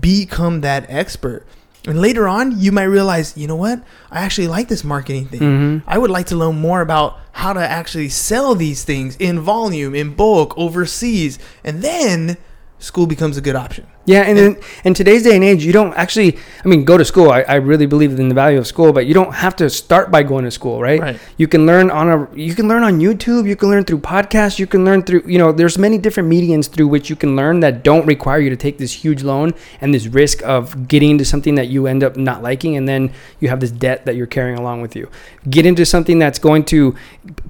[0.00, 1.44] become that expert.
[1.86, 3.82] And later on, you might realize, you know what?
[4.10, 5.40] I actually like this marketing thing.
[5.40, 5.82] Mhm.
[5.86, 9.94] I would like to learn more about how to actually sell these things in volume,
[9.94, 11.38] in bulk, overseas.
[11.64, 12.36] And then
[12.78, 13.86] school becomes a good option.
[14.04, 16.36] Yeah, and in, in today's day and age, you don't actually.
[16.64, 17.30] I mean, go to school.
[17.30, 20.10] I, I really believe in the value of school, but you don't have to start
[20.10, 21.00] by going to school, right?
[21.00, 21.20] Right.
[21.36, 22.34] You can learn on a.
[22.34, 23.46] You can learn on YouTube.
[23.46, 24.58] You can learn through podcasts.
[24.58, 25.22] You can learn through.
[25.26, 28.50] You know, there's many different mediums through which you can learn that don't require you
[28.50, 32.02] to take this huge loan and this risk of getting into something that you end
[32.02, 35.08] up not liking, and then you have this debt that you're carrying along with you.
[35.48, 36.96] Get into something that's going to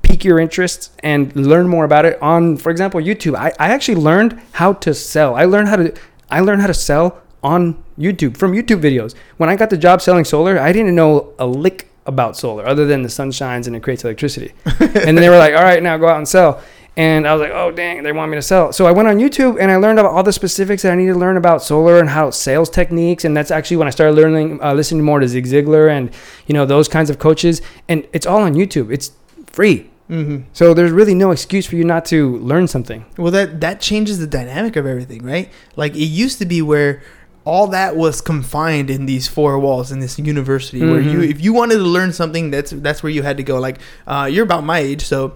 [0.02, 3.36] pique your interest and learn more about it on, for example, YouTube.
[3.36, 5.34] I, I actually learned how to sell.
[5.34, 5.94] I learned how to
[6.32, 9.14] I learned how to sell on YouTube from YouTube videos.
[9.36, 12.86] When I got the job selling solar, I didn't know a lick about solar other
[12.86, 14.54] than the sun shines and it creates electricity.
[14.80, 16.62] and then they were like, "All right, now go out and sell."
[16.96, 19.18] And I was like, "Oh dang, they want me to sell." So I went on
[19.18, 21.98] YouTube and I learned about all the specifics that I needed to learn about solar
[21.98, 23.26] and how sales techniques.
[23.26, 26.10] And that's actually when I started learning, uh, listening more to Zig Ziglar and
[26.46, 27.60] you know those kinds of coaches.
[27.88, 28.90] And it's all on YouTube.
[28.90, 29.12] It's
[29.46, 29.90] free.
[30.12, 30.36] Mm-hmm.
[30.52, 33.04] So there's really no excuse for you not to learn something.
[33.16, 35.50] Well, that that changes the dynamic of everything, right?
[35.74, 37.02] Like it used to be where
[37.44, 41.30] all that was confined in these four walls in this university, where you, Mhm.
[41.30, 43.58] if you wanted to learn something, that's that's where you had to go.
[43.58, 45.32] Like uh, you're about my age, so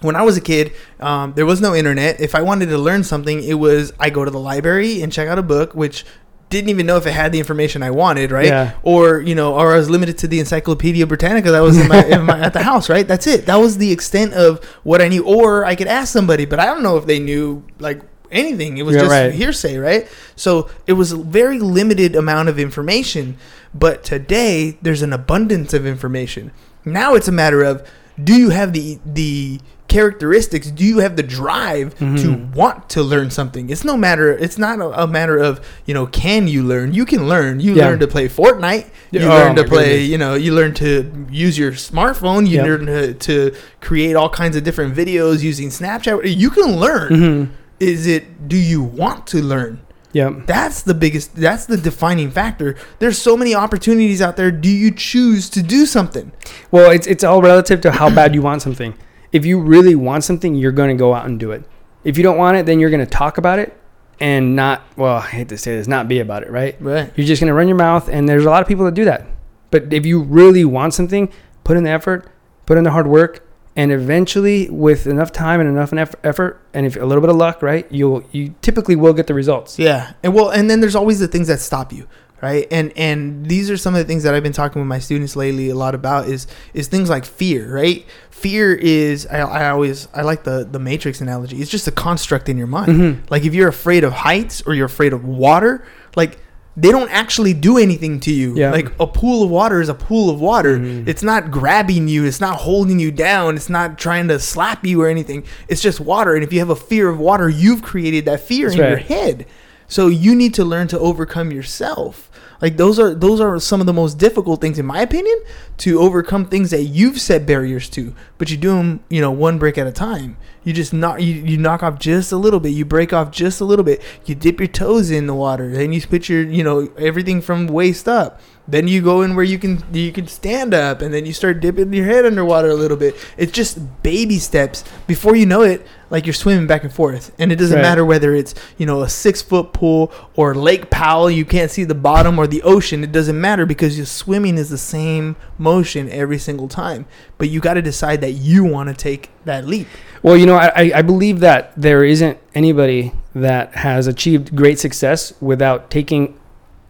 [0.00, 2.20] when I was a kid, um, there was no internet.
[2.20, 5.28] If I wanted to learn something, it was I go to the library and check
[5.28, 6.04] out a book, which
[6.50, 8.46] didn't even know if it had the information I wanted, right?
[8.46, 8.72] Yeah.
[8.82, 12.04] Or you know, or I was limited to the Encyclopedia Britannica that was in my,
[12.06, 13.06] in my, at the house, right?
[13.06, 13.46] That's it.
[13.46, 15.24] That was the extent of what I knew.
[15.24, 18.78] Or I could ask somebody, but I don't know if they knew like anything.
[18.78, 19.32] It was Yeah, just right.
[19.32, 20.08] hearsay, right?
[20.36, 23.36] So it was a very limited amount of information.
[23.74, 26.52] But today there's an abundance of information.
[26.84, 27.86] Now it's a matter of
[28.22, 32.54] do you have the the characteristics do you have the drive to Mhm.
[32.54, 36.06] want to learn something it's no matter it's not a, a matter of you know
[36.06, 37.86] can you learn you can learn you Yeah.
[37.88, 40.08] learn to play fortnite you Yeah, learn oh to play goodness.
[40.10, 42.66] you know you learn to use your smartphone you Yep.
[42.66, 47.52] learn to, to create all kinds of different videos using snapchat you can learn Mm-hmm.
[47.80, 49.80] is it do you want to learn
[50.12, 50.46] Yep.
[50.46, 54.90] that's the biggest that's the defining factor there's so many opportunities out there do you
[54.90, 56.32] choose to do something
[56.70, 58.92] Well, it's it's all relative to how bad you want something.
[59.32, 61.64] If you really want something, you're going to go out and do it.
[62.04, 63.78] If you don't want it, then you're going to talk about it
[64.20, 64.82] and not.
[64.96, 66.76] Well, I hate to say this, not be about it, right?
[66.80, 68.94] right You're just going to run your mouth, and there's a lot of people that
[68.94, 69.26] do that.
[69.70, 71.30] But if you really want something,
[71.64, 72.30] put in the effort,
[72.66, 75.92] put in the hard work, and eventually, with enough time and enough
[76.24, 79.34] effort, and if a little bit of luck, right, you'll you typically will get the
[79.34, 79.78] results.
[79.78, 82.08] yeah and well and then there's always the things that stop you
[82.40, 82.66] right?
[82.70, 85.36] And and these are some of the things that I've been talking with my students
[85.36, 88.06] lately a lot about is is things like fear, right?
[88.30, 91.60] Fear is I, I always I like the the matrix analogy.
[91.60, 92.92] It's just a construct in your mind.
[92.92, 93.30] Mhm.
[93.30, 95.84] Like if you're afraid of heights or you're afraid of water,
[96.16, 96.38] like
[96.76, 98.54] they don't actually do anything to you.
[98.56, 98.70] Yeah.
[98.70, 100.78] Like a pool of water is a pool of water.
[100.78, 101.08] Mhm.
[101.08, 105.02] It's not grabbing you, it's not holding you down, it's not trying to slap you
[105.02, 105.42] or anything.
[105.66, 106.36] It's just water.
[106.36, 108.96] And if you have a fear of water, you've created that fear That's in your
[108.98, 109.46] head.
[109.88, 112.27] So you need to learn to overcome yourself.
[112.60, 115.40] Like those are those are some of the most difficult things in my opinion
[115.78, 119.58] to overcome things that you've set barriers to, but you do them, you know, one
[119.58, 120.36] brick at a time.
[120.64, 123.60] You just knock you, you knock off just a little bit, you break off just
[123.60, 124.02] a little bit.
[124.26, 127.68] You dip your toes in the water, then you put your, you know, everything from
[127.68, 128.40] waist up.
[128.70, 131.60] Then you go in where you can you can stand up, and then you start
[131.60, 133.16] dipping your head underwater a little bit.
[133.38, 134.84] It's just baby steps.
[135.06, 137.82] Before you know it, like you're swimming back and forth, and it doesn't Right.
[137.82, 141.84] matter whether it's you know a six foot pool or Lake Powell, you can't see
[141.84, 143.02] the bottom, or the ocean.
[143.02, 147.06] It doesn't matter because your swimming is the same motion every single time.
[147.38, 149.86] But you got to decide that you want to take that leap.
[150.22, 154.78] Well, you know, I, I- I believe that there isn't anybody that has achieved great
[154.78, 156.34] success without taking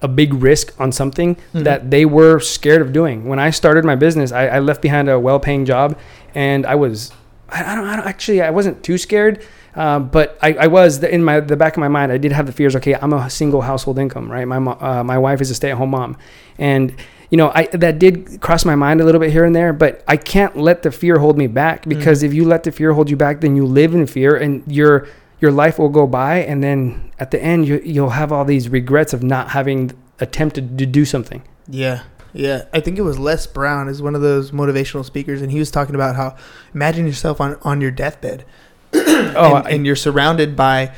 [0.00, 1.64] a big risk on something Mhm.
[1.64, 3.26] that they were scared of doing.
[3.26, 5.96] When I started my business, I, I left behind a well-paying job,
[6.34, 7.10] and I was,
[7.50, 11.02] I, I don't, I don't actually, I wasn't too scared, uh, but I, I was
[11.02, 12.12] in my the back of my mind.
[12.12, 12.76] I did have the fears.
[12.76, 14.46] Okay, I'm a single household income, right?
[14.46, 16.16] My uh, my wife is a stay-at-home mom,
[16.58, 16.94] and
[17.30, 20.02] you know, I that did cross my mind a little bit here and there, but
[20.08, 23.10] I can't let the fear hold me back because if you let the fear hold
[23.10, 25.06] you back, then you live in fear and your
[25.40, 28.68] your life will go by, and then at the end you you'll have all these
[28.68, 31.42] regrets of not having attempted to do something.
[31.68, 32.02] Yeah.
[32.34, 35.58] Yeah, I think it was Les Brown is one of those motivational speakers, and he
[35.58, 36.36] was talking about how
[36.74, 38.44] imagine yourself on on your deathbed,
[38.94, 40.92] Oh, and, I- and you're surrounded by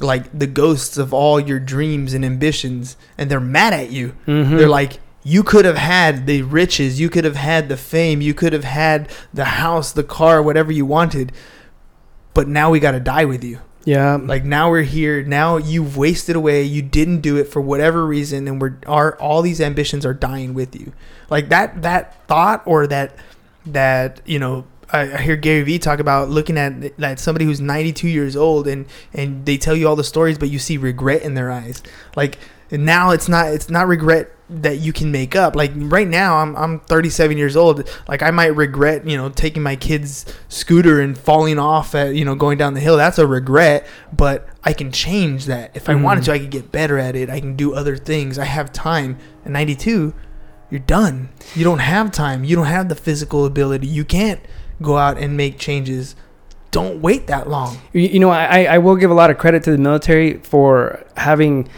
[0.00, 4.14] like the ghosts of all your dreams and ambitions, and they're mad at you.
[4.26, 4.58] Mhm.
[4.58, 8.34] They're like, you could have had the riches, you could have had the fame, you
[8.34, 11.32] could have had the house, the car, whatever you wanted,
[12.34, 13.60] but now we got to die with you.
[13.84, 15.22] Yeah, Like now we're here.
[15.22, 16.62] Now you've wasted away.
[16.62, 20.54] You didn't do it for whatever reason, and we're our all these ambitions are dying
[20.54, 20.92] with you.
[21.28, 23.16] Like that that thought or that
[23.66, 24.66] that you know.
[24.90, 28.68] I I hear Gary Vee talk about looking at like somebody who's 92 years old
[28.68, 31.82] and and they tell you all the stories, but you see regret in their eyes.
[32.16, 32.38] Like
[32.70, 35.56] now it's not it's not regret that you can make up.
[35.56, 37.88] Like right now, I'm I'm 37 years old.
[38.06, 42.24] Like I might regret, you know, taking my kid's scooter and falling off at, you
[42.24, 42.96] know, going down the hill.
[42.96, 45.70] That's a regret, but I can change that.
[45.74, 46.26] If I wanted Mhm.
[46.26, 47.30] to, I could get better at it.
[47.30, 48.38] I can do other things.
[48.38, 49.16] I have time.
[49.46, 50.12] At 92,
[50.70, 51.30] you're done.
[51.54, 52.44] You don't have time.
[52.44, 53.86] You don't have the physical ability.
[53.86, 54.40] You can't
[54.82, 56.16] go out and make changes.
[56.70, 57.78] Don't wait that long.
[57.92, 61.02] You, you know, I, I will give a lot of credit to the military for
[61.16, 61.68] having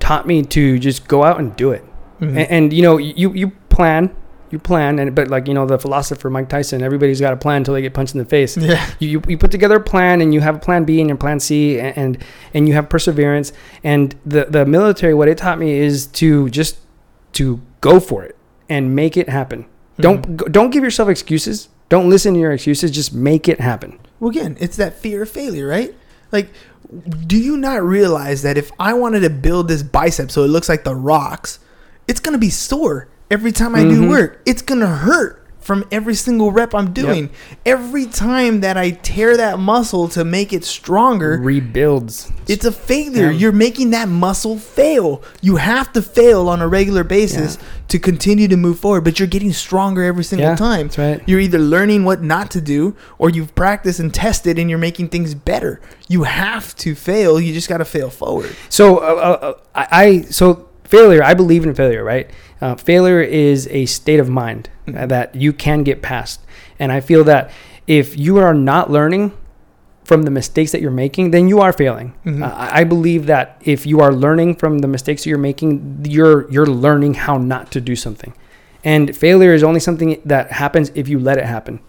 [0.00, 1.84] taught me to just go out and do it.
[2.20, 2.28] Mhm.
[2.28, 4.14] And, and you know, you you plan,
[4.50, 7.58] you plan, and but like you know, the philosopher Mike Tyson, everybody's got a plan
[7.58, 8.56] until they get punched in the face.
[8.56, 8.84] yeah.
[8.98, 11.18] You, you, you put together a plan and you have a plan B and your
[11.18, 12.24] plan C and, and
[12.54, 13.52] and you have perseverance
[13.84, 16.78] and the the military what it taught me is to just
[17.34, 18.36] to go for it
[18.68, 19.66] and make it happen.
[19.98, 21.68] Don't don't give yourself excuses.
[21.88, 22.90] Don't listen to your excuses.
[22.90, 23.98] Just make it happen.
[24.20, 25.94] Well, again, it's that fear of failure, right?
[26.32, 26.48] Like,
[27.26, 30.68] do you not realize that if I wanted to build this bicep so it looks
[30.68, 31.60] like the rocks,
[32.08, 34.08] it's gonna be sore every time I do Mhm.
[34.08, 34.40] work.
[34.46, 37.28] It's gonna hurt from every single rep I'm doing.
[37.64, 42.30] Every time that I tear that muscle to make it stronger, Rebuilds.
[42.46, 43.32] it's a failure.
[43.32, 43.36] Yeah.
[43.36, 45.22] You're making that muscle fail.
[45.40, 49.26] You have to fail on a regular basis to continue to move forward, but you're
[49.26, 50.86] getting stronger every single Yeah, time.
[50.86, 51.20] that's right.
[51.26, 55.08] You're either learning what not to do or you've practiced and tested and you're making
[55.08, 55.80] things better.
[56.06, 57.40] You have to fail.
[57.40, 58.54] You just got to fail forward.
[58.68, 61.22] So uh, uh, I, I so failure.
[61.22, 62.04] I believe in failure.
[62.04, 62.30] Right.
[62.60, 66.40] Uh, failure is a state of mind uh, that you can get past,
[66.78, 67.50] and I feel that
[67.86, 69.32] if you are not learning
[70.04, 72.14] from the mistakes that you're making, then you are failing.
[72.24, 72.42] Mhm.
[72.42, 76.48] Uh, I believe that if you are learning from the mistakes that you're making, you're
[76.50, 78.32] you're learning how not to do something.
[78.84, 81.80] And failure is only something that happens if you let it happen.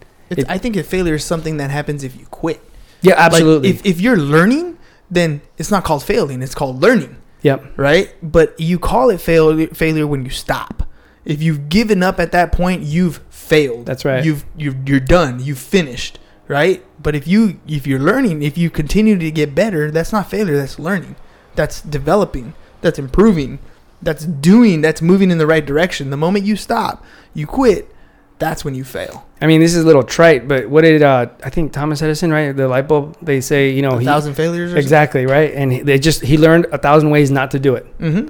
[0.48, 2.60] I think a failure is something that happens if you quit.
[3.02, 3.68] Yeah, Like, absolutely.
[3.70, 4.76] if, if you're learning,
[5.08, 7.17] then it's not called failing, it's called learning.
[7.42, 7.64] Yep.
[7.76, 8.14] right?
[8.22, 10.84] But you call it failure failure when you stop.
[11.24, 13.86] If you've given up at that point, you've failed.
[13.86, 14.24] That's right.
[14.24, 15.40] You've you've you're done.
[15.42, 16.84] You've finished, right?
[17.02, 20.56] But if you if you're learning, if you continue to get better, that's not failure.
[20.56, 21.16] That's learning.
[21.54, 22.54] That's developing.
[22.80, 23.58] That's improving.
[24.00, 24.80] That's doing.
[24.80, 26.10] That's moving in the right direction.
[26.10, 27.92] The moment you stop, you quit.
[28.38, 29.26] That's when you fail.
[29.40, 32.30] I mean, this is a little trite, but what did uh, I think Thomas Edison,
[32.30, 32.52] right?
[32.52, 33.16] The light bulb.
[33.20, 34.72] They say, you know, A he, thousand failures.
[34.74, 37.98] Or exactly right, and they just he learned a thousand ways not to do it.
[37.98, 38.28] Mm-hmm.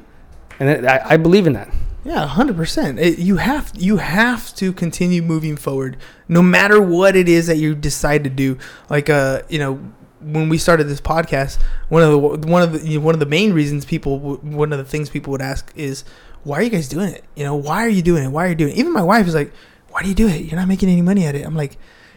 [0.61, 1.69] and I, I believe in that.
[2.05, 2.99] Yeah, hundred percent.
[3.19, 7.75] You have you have to continue moving forward, no matter what it is that you
[7.75, 8.57] decide to do.
[8.89, 9.75] Like, uh, you know,
[10.21, 11.59] when we started this podcast,
[11.91, 14.73] one of the one of the you know, one of the main reasons people one
[14.73, 16.05] of the things people would ask is,
[16.45, 17.25] why are you guys doing it?
[17.35, 18.29] You know, why are you doing it?
[18.29, 18.79] Why are you doing it?
[18.79, 19.53] Even my wife is like,
[19.91, 20.43] why do you do it?
[20.45, 21.47] You're not making any money at it.
[21.47, 21.77] I'm like,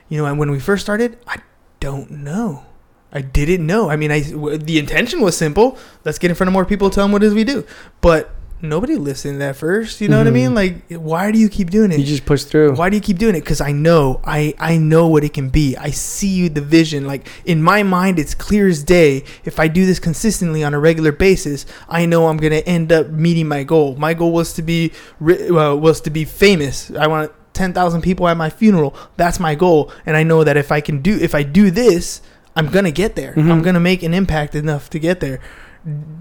[0.09, 1.37] you know, and when we first started, I
[1.79, 2.65] don't know.
[3.13, 3.89] I didn't know.
[3.89, 5.77] I mean, I w- the intention was simple.
[6.05, 7.65] Let's get in front of more people, tell them what it is we do.
[7.99, 9.99] But nobody listened at first.
[9.99, 10.53] You know what I mean?
[10.55, 11.99] Like, why do you keep doing it?
[11.99, 12.75] You just push through.
[12.75, 13.41] Why do you keep doing it?
[13.41, 15.75] Because I know, I I know what it can be.
[15.75, 17.05] I see you the vision.
[17.05, 19.23] Like in my mind, it's clear as day.
[19.43, 23.09] If I do this consistently on a regular basis, I know I'm gonna end up
[23.09, 23.95] meeting my goal.
[23.97, 26.91] My goal was to be ri- uh, was to be famous.
[26.91, 28.95] I want ten thousand people at my funeral.
[29.17, 32.21] That's my goal, and I know that if I can do if I do this,
[32.55, 33.33] I'm gonna get there.
[33.33, 33.51] Mhm.
[33.51, 35.39] I'm gonna make an impact enough to get there.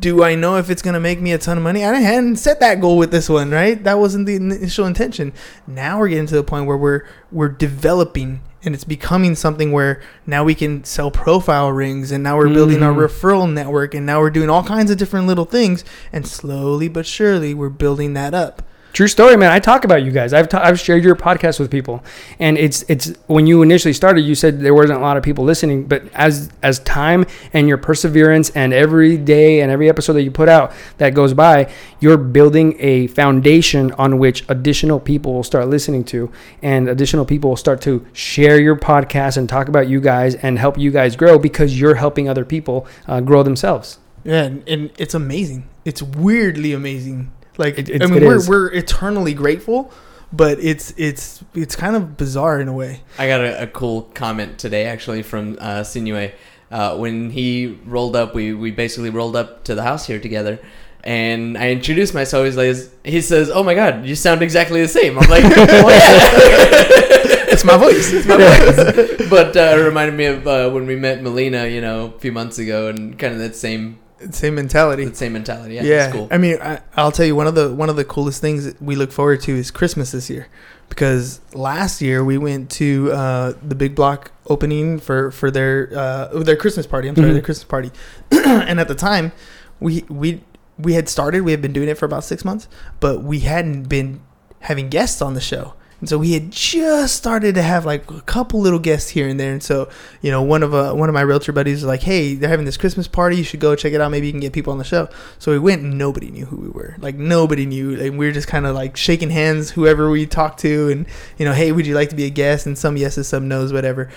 [0.01, 1.85] Do I know if it's gonna make me a ton of money?
[1.85, 3.83] I hadn't set that goal with this one, right?
[3.85, 5.33] That wasn't the initial intention.
[5.67, 10.01] Now we're getting to the point where we're we're developing and it's becoming something where
[10.27, 13.07] now we can sell profile rings and now we're building our Mhm.
[13.09, 17.05] referral network and now we're doing all kinds of different little things and slowly but
[17.07, 18.63] surely we're building that up.
[18.93, 19.53] True story, man.
[19.53, 20.33] I talk about you guys.
[20.33, 22.03] I've, ta- I've shared your podcast with people,
[22.41, 25.45] and it's it's when you initially started, you said there wasn't a lot of people
[25.45, 30.23] listening, but as as time and your perseverance and every day and every episode that
[30.23, 35.45] you put out that goes by, you're building a foundation on which additional people will
[35.45, 39.89] start listening to, and additional people will start to share your podcast and talk about
[39.89, 44.01] you guys and help you guys grow because you're helping other people uh, grow themselves.
[44.25, 45.69] Yeah, and, and it's amazing.
[45.85, 47.31] It's weirdly amazing.
[47.61, 48.49] Like It- it- I mean, it we're is.
[48.49, 49.93] we're eternally grateful,
[50.33, 53.03] but it's it's it's kind of bizarre in a way.
[53.19, 56.33] I got a, a cool comment today actually from uh, Sinue.
[56.73, 60.61] Uh, when he rolled up, we, we basically rolled up to the house here together.
[61.03, 62.45] And I introduced myself.
[62.47, 65.91] He's like, he says, "Oh my God, you sound exactly the same." I'm like, "Well,
[65.91, 67.07] yeah."
[67.53, 68.13] It's my voice.
[68.13, 69.29] It's my voice.
[69.37, 72.31] but uh, it reminded me of uh, when we met Melina, you know, a few
[72.33, 73.99] months ago, and kind of that same
[74.31, 75.05] Same mentality.
[75.07, 75.75] The same mentality.
[75.77, 76.29] Yeah, yeah, it's cool.
[76.31, 78.81] I mean, I, I'll tell you one of the one of the coolest things that
[78.83, 80.49] we look forward to is Christmas this year,
[80.89, 86.39] because last year we went to uh, the Big Block opening for for their uh,
[86.43, 87.09] their Christmas party.
[87.09, 87.33] I'm sorry, Mhm.
[87.35, 87.91] their Christmas party,
[88.31, 89.33] and at the time,
[89.81, 90.43] we we
[90.79, 91.43] we had started.
[91.43, 92.69] We had been doing it for about six months,
[93.01, 94.21] but we hadn't been
[94.61, 95.75] having guests on the show.
[96.01, 99.39] And so we had just started to have like a couple little guests here and
[99.39, 99.53] there.
[99.53, 99.91] And so,
[100.23, 102.65] you know, one of uh, one of my realtor buddies was like, "Hey, they're having
[102.65, 103.37] this Christmas party.
[103.37, 104.11] You should go check it out.
[104.11, 105.09] Maybe you can get people on the show."
[105.39, 105.83] So we went.
[105.83, 106.97] and Nobody knew who we were.
[106.99, 108.01] Like nobody knew.
[108.01, 111.45] And we were just kind of like shaking hands, whoever we talked to, and you
[111.45, 114.09] know, "Hey, would you like to be a guest?" And some yeses, some nos, whatever.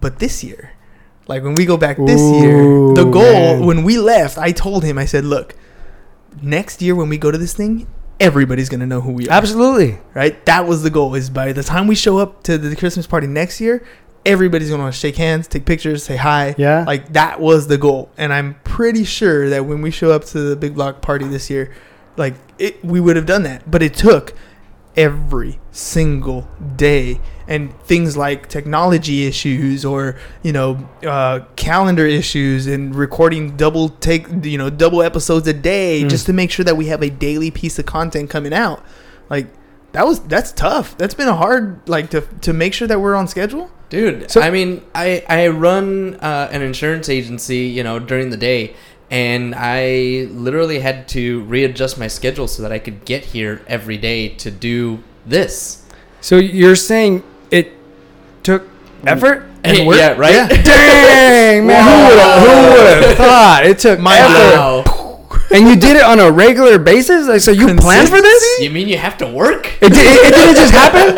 [0.00, 0.72] But this year,
[1.26, 3.66] like when we go back this year, the goal man.
[3.66, 5.56] when we left, I told him, I said, "Look,
[6.40, 9.98] next year when we go to this thing." Everybody's gonna know who we are Absolutely.
[10.14, 10.42] right?
[10.46, 11.14] That was the goal.
[11.14, 13.84] Is by the time we show up to the Christmas party next year,
[14.24, 16.54] everybody's gonna shake hands, take pictures, say hi.
[16.56, 16.84] Yeah.
[16.86, 20.40] Like that was the goal, and I'm pretty sure that when we show up to
[20.40, 21.74] the big block party this year,
[22.16, 23.70] like it, we would have done that.
[23.70, 24.32] But it took
[24.96, 32.94] every single day and things like technology issues or you know uh, calendar issues and
[32.94, 36.10] recording double take you know double episodes a day Mm.
[36.10, 38.84] just to make sure that we have a daily piece of content coming out
[39.30, 39.46] like
[39.92, 43.14] that was that's tough that's been a hard like to to make sure that we're
[43.14, 48.00] on schedule Dude, So- I mean, I I run uh, an insurance agency, you know,
[48.00, 48.74] during the day,
[49.12, 53.96] and I literally had to readjust my schedule so that I could get here every
[53.96, 55.84] day to do this.
[56.20, 57.24] So you're saying it
[58.46, 58.62] took
[59.06, 59.96] effort and Hey, work?
[59.98, 60.32] yeah, right.
[60.34, 60.48] Yeah.
[60.62, 64.56] Dang, man, who would have who would have thought it took My effort?
[64.56, 64.84] Wow.
[65.48, 67.28] And you did it on a regular basis?
[67.28, 68.42] Like so you planned for this?
[68.60, 69.66] You mean you have to work?
[69.80, 71.14] It, did, it, it didn't just happen?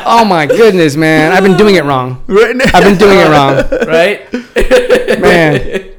[0.08, 1.32] Oh my goodness, man.
[1.32, 2.22] I've been doing it wrong.
[2.28, 2.64] right Now.
[2.72, 3.56] I've been doing it wrong.
[3.86, 4.22] right?
[5.20, 5.90] Man.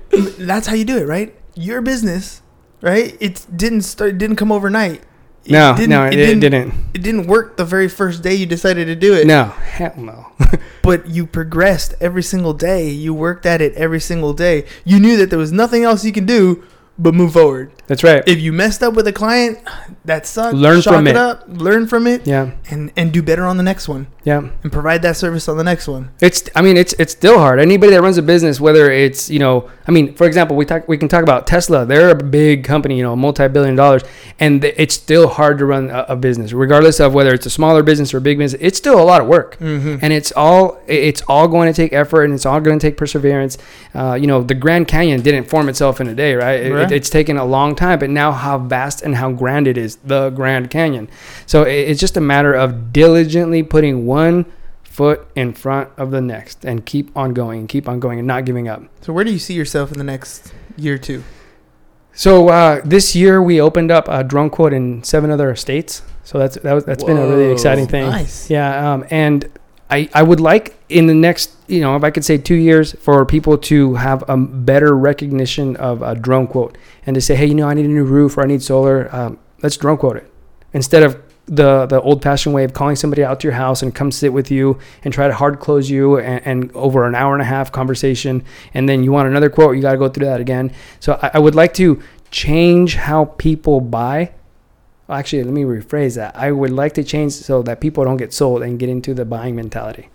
[0.48, 2.42] that's how you do it right your business
[2.82, 5.02] right it didn't start didn't come overnight
[5.48, 6.74] It No, no, it, didn't, didn't.
[6.94, 10.28] it didn't work the very first day you decided to do it No, hell no.
[10.84, 12.90] but you progressed every single day.
[12.90, 14.66] You worked at it every single day.
[14.86, 16.64] You knew that there was nothing else you can do
[17.00, 17.72] but move forward.
[17.88, 18.22] That's right.
[18.28, 19.60] If you messed up with a client,
[20.06, 20.54] that sucks.
[20.54, 21.16] Learn Chalk from it.
[21.16, 24.50] up, learn from it, Yeah, and and do better on the next one, yeah.
[24.64, 26.10] and provide that service on the next one.
[26.20, 26.50] It's.
[26.56, 27.60] I mean, it's it's still hard.
[27.60, 30.88] Anybody that runs a business, whether it's you know, I mean, for example, we talk
[30.90, 31.86] we can talk about Tesla.
[31.86, 34.04] They're a big company, you know, multi-billion dollars,
[34.40, 37.84] and it's still hard to run a, a business, regardless of whether it's a smaller
[37.84, 38.60] business or a big business.
[38.62, 39.98] It's still a lot of work, Mm-hmm.
[40.02, 42.98] and it's all it's all going to take effort, and it's all going to take
[42.98, 43.58] perseverance.
[43.96, 46.60] Uh, you know, the Grand Canyon didn't form itself in a day, right?
[46.66, 46.87] It, Right.
[46.92, 49.98] It, it's taken a long time, but now how vast and how grand it is,
[49.98, 51.10] the Grand Canyon.
[51.46, 54.46] So it, it's just a matter of diligently putting one
[54.84, 58.28] foot in front of the next and keep on going and keep on going and
[58.28, 58.82] not giving up.
[59.02, 61.24] So where do you see yourself in the next year or two?
[62.14, 66.02] So uh, this year we opened up a drone quote in seven other states.
[66.24, 68.10] So that's that was, that's been a really exciting thing.
[68.10, 68.50] Nice.
[68.50, 69.48] Yeah, um, and
[69.90, 72.94] I I would like in the next you know if I could say two years
[72.94, 77.46] for people to have a better recognition of a drone quote and to say hey
[77.48, 80.18] you know I need a new roof or I need solar um, let's drone quote
[80.18, 80.32] it.
[80.74, 83.96] Instead of the the old fashioned way of calling somebody out to your house and
[83.96, 87.34] come sit with you and try to hard close you and, and over an hour
[87.34, 88.44] and a half conversation
[88.74, 90.72] and then you want another quote you got to go through that again.
[91.00, 92.02] So I, I would like to
[92.32, 94.34] change how people buy.
[95.10, 96.36] Actually let me rephrase that.
[96.36, 99.24] I would like to change so that people don't get sold and get into the
[99.24, 100.10] buying mentality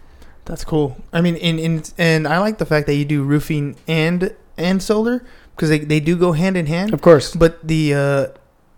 [0.45, 0.97] That's cool.
[1.13, 4.83] I mean, in, in and I like the fact that you do roofing and and
[4.83, 5.25] solar
[5.55, 6.93] because they, they do go hand in hand.
[6.93, 8.27] of course But the uh,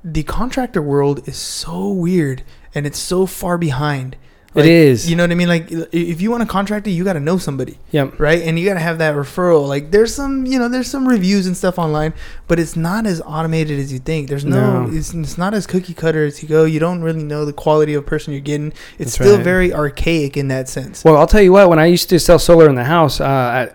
[0.02, 2.42] the contractor world is so weird
[2.74, 4.16] and it's so far behind.
[4.54, 5.10] It is.
[5.10, 5.48] You know what I mean?
[5.48, 8.20] Like if you want a contractor, you got to know somebody, Yep.
[8.20, 8.40] right?
[8.42, 9.66] And you got to have that referral.
[9.66, 12.14] Like there's some, you know, there's some reviews and stuff online,
[12.46, 14.28] but it's not as automated as you think.
[14.28, 14.96] There's no, No.
[14.96, 16.64] It's, it's not as cookie cutter as you go.
[16.64, 18.68] You don't really know the quality of person you're getting.
[18.98, 19.44] It's That's still right.
[19.44, 21.02] very archaic in that sense.
[21.04, 21.68] Well, I'll tell you what.
[21.68, 23.24] When I used to sell solar in the house, uh,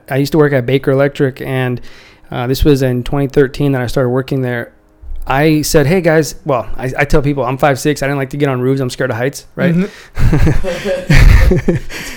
[0.10, 1.82] I, I used to work at Baker Electric, and
[2.32, 4.72] uh, this was in 2013 that I started working there.
[5.30, 7.88] I said, "Hey guys, well, I, I tell people I'm 5'6".
[7.88, 8.82] I didn't like to get on roofs.
[8.82, 9.74] I'm scared of heights, right?
[9.76, 9.90] Mhm.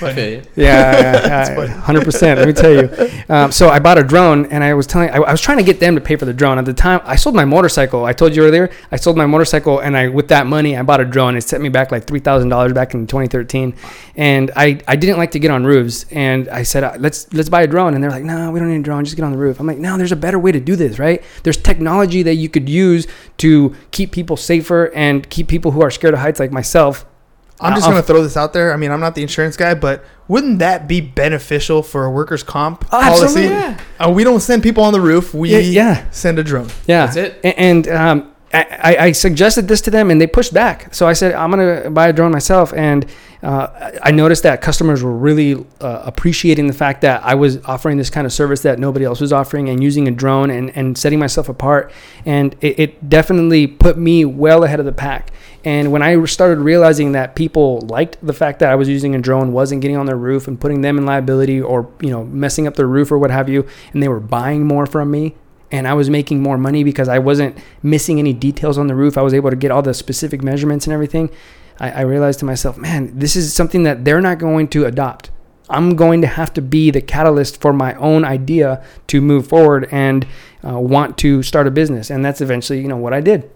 [0.02, 0.42] I feel you.
[0.56, 2.38] Yeah, hundred percent.
[2.38, 2.90] Let me tell you.
[3.28, 5.62] Um, so I bought a drone, and I was telling, I, I was trying to
[5.64, 6.58] get them to pay for the drone.
[6.58, 8.04] At the time, I sold my motorcycle.
[8.04, 11.00] I told you earlier, I sold my motorcycle, and I with that money, I bought
[11.00, 11.36] a drone.
[11.36, 13.74] It set me back like three thousand dollars back in 2013,
[14.16, 17.48] and I, I didn't like to get on roofs, and I said, uh, let's let's
[17.48, 19.32] buy a drone, and they're like, no, we don't need a drone, just get on
[19.32, 19.58] the roof.
[19.60, 21.22] I'm like, no, there's a better way to do this, right?
[21.42, 23.01] There's technology that you could use
[23.38, 27.05] to keep people safer and keep people who are scared of heights like myself.
[27.61, 28.72] I'm just I'll- gonna throw this out there.
[28.72, 32.42] I mean, I'm not the insurance guy, but wouldn't that be beneficial for a workers'
[32.42, 33.24] comp Oh, policy?
[33.24, 33.78] absolutely, yeah.
[34.00, 35.32] Uh, we don't send people on the roof.
[35.32, 36.05] We Yeah, yeah.
[36.11, 36.68] send a drone.
[36.86, 37.40] Yeah, That's it.
[37.44, 40.92] A- And um, I, I- I suggested this to them, and they pushed back.
[40.94, 43.07] So I said, I'm gonna buy a drone myself, and
[43.43, 47.99] uh, I noticed that customers were really uh, appreciating the fact that I was offering
[47.99, 50.97] this kind of service that nobody else was offering, and using a drone and, and
[50.97, 51.93] setting myself apart.
[52.24, 55.32] And it, it definitely put me well ahead of the pack.
[55.64, 59.20] And when I started realizing that people liked the fact that I was using a
[59.20, 62.68] drone, wasn't getting on their roof and putting them in liability, or you know messing
[62.68, 65.34] up their roof or what have you, and they were buying more from me,
[65.72, 69.18] and I was making more money because I wasn't missing any details on the roof.
[69.18, 71.28] I was able to get all the specific measurements and everything.
[71.80, 75.30] I, I realized to myself, man, this is something that they're not going to adopt.
[75.70, 79.88] I'm going to have to be the catalyst for my own idea to move forward
[79.90, 80.26] and
[80.66, 83.50] uh, want to start a business, and that's eventually, you know, what I did.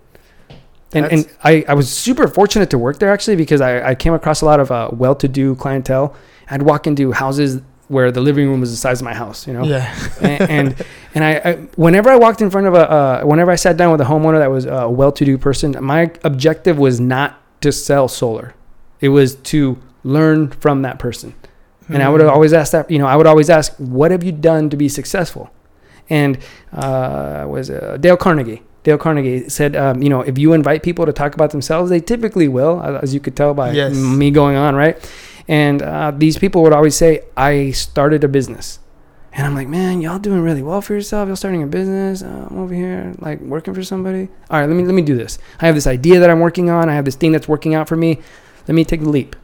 [0.92, 4.14] And, and I, I was super fortunate to work there actually because I, I came
[4.14, 6.14] across a lot of uh, well-to-do clientele.
[6.48, 9.52] I'd walk into houses where the living room was the size of my house, you
[9.52, 9.94] know Yeah.
[10.20, 13.56] and and, and I, I whenever I walked in front of a uh, whenever I
[13.56, 17.72] sat down with a homeowner that was a well-to-do person, my objective was not to
[17.72, 18.54] sell solar.
[19.00, 21.34] It was to learn from that person.
[21.88, 22.28] And I would Hmm.
[22.28, 24.88] always ask that, you know, I would always ask, what have you done to be
[24.88, 25.50] successful?
[26.10, 26.38] And
[26.72, 28.62] uh, was uh, Dale Carnegie.
[28.82, 32.00] Dale Carnegie said, um, you know, if you invite people to talk about themselves, they
[32.00, 33.94] typically will, as you could tell by Yes.
[33.94, 34.96] me going on, right?
[35.48, 38.78] And uh, these people would always say, I started a business.
[39.36, 41.26] And I'm like, man, y'all doing really well for yourself.
[41.26, 42.22] Y'all starting a business.
[42.22, 44.28] Uh, I'm over here like working for somebody.
[44.50, 45.38] All right, let me let me do this.
[45.60, 46.88] I have this idea that I'm working on.
[46.88, 48.20] I have this thing that's working out for me.
[48.66, 49.36] Let me take the leap.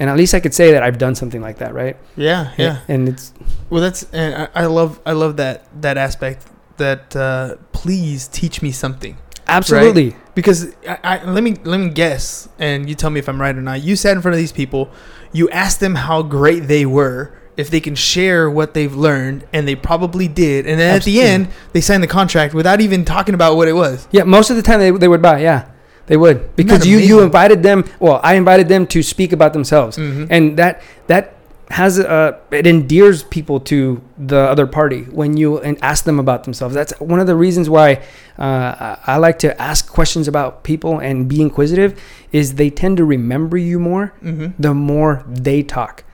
[0.00, 1.96] And at least I could say that I've done something like that, right?
[2.16, 2.52] Yeah.
[2.56, 2.80] Yeah.
[2.88, 3.34] And it's
[3.68, 6.46] Well, that's and I, I love I love that that aspect.
[6.78, 9.18] That uh, please teach me something.
[9.48, 13.40] absolutely because I, I, let me let me guess, and you tell me if I'm
[13.40, 13.82] right or not.
[13.82, 14.88] You sat in front of these people,
[15.32, 19.68] you asked them how great they were, if they can share what they've learned, and
[19.68, 20.66] they probably did.
[20.66, 23.74] And then at the end, they signed the contract without even talking about what it
[23.74, 24.08] was.
[24.12, 24.22] yeah.
[24.24, 25.40] Most of the time they, they would buy.
[25.42, 25.66] Yeah,
[26.06, 27.84] they would because you you invited them.
[28.00, 30.26] Well, I invited them to speak about themselves, Mhm.
[30.30, 31.34] and that that
[31.70, 36.44] has uh it endears people to the other party when you and ask them about
[36.44, 36.74] themselves.
[36.74, 38.00] That's one of the reasons why
[38.38, 42.00] uh, I like to ask questions about people and be inquisitive.
[42.32, 44.54] Is they tend to remember you more Mhm.
[44.58, 46.04] the more they talk,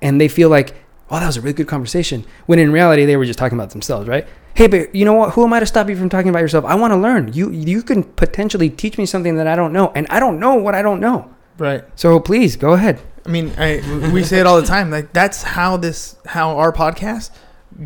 [0.00, 0.72] and they feel like,
[1.10, 2.24] oh, that was a really good conversation.
[2.46, 4.26] When in reality, they were just talking about themselves, right?
[4.54, 5.32] Hey, but you know what?
[5.34, 6.64] Who am I to stop you from talking about yourself?
[6.64, 7.32] I want to learn.
[7.32, 10.54] You you can potentially teach me something that I don't know, and I don't know
[10.54, 11.30] what I don't know.
[11.58, 11.84] Right.
[11.96, 13.00] So please go ahead.
[13.26, 14.90] I mean, I, we say it all the time.
[14.90, 17.30] Like that's how this, how our podcast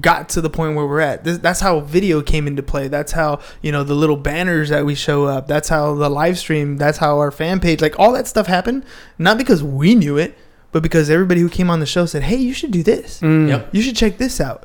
[0.01, 1.25] got to the point where we're at.
[1.25, 2.89] This, that's how video came into play.
[2.89, 5.47] That's how you know the little banners that we show up.
[5.47, 6.77] That's how the live stream.
[6.77, 7.81] That's how our fan page.
[7.81, 8.85] Like all that stuff happened,
[9.19, 10.37] not because we knew it,
[10.73, 13.21] but because everybody who came on the show said, "Hey, you should do this.
[13.21, 13.49] Mm.
[13.49, 13.69] Yep.
[13.73, 14.65] You should check this out."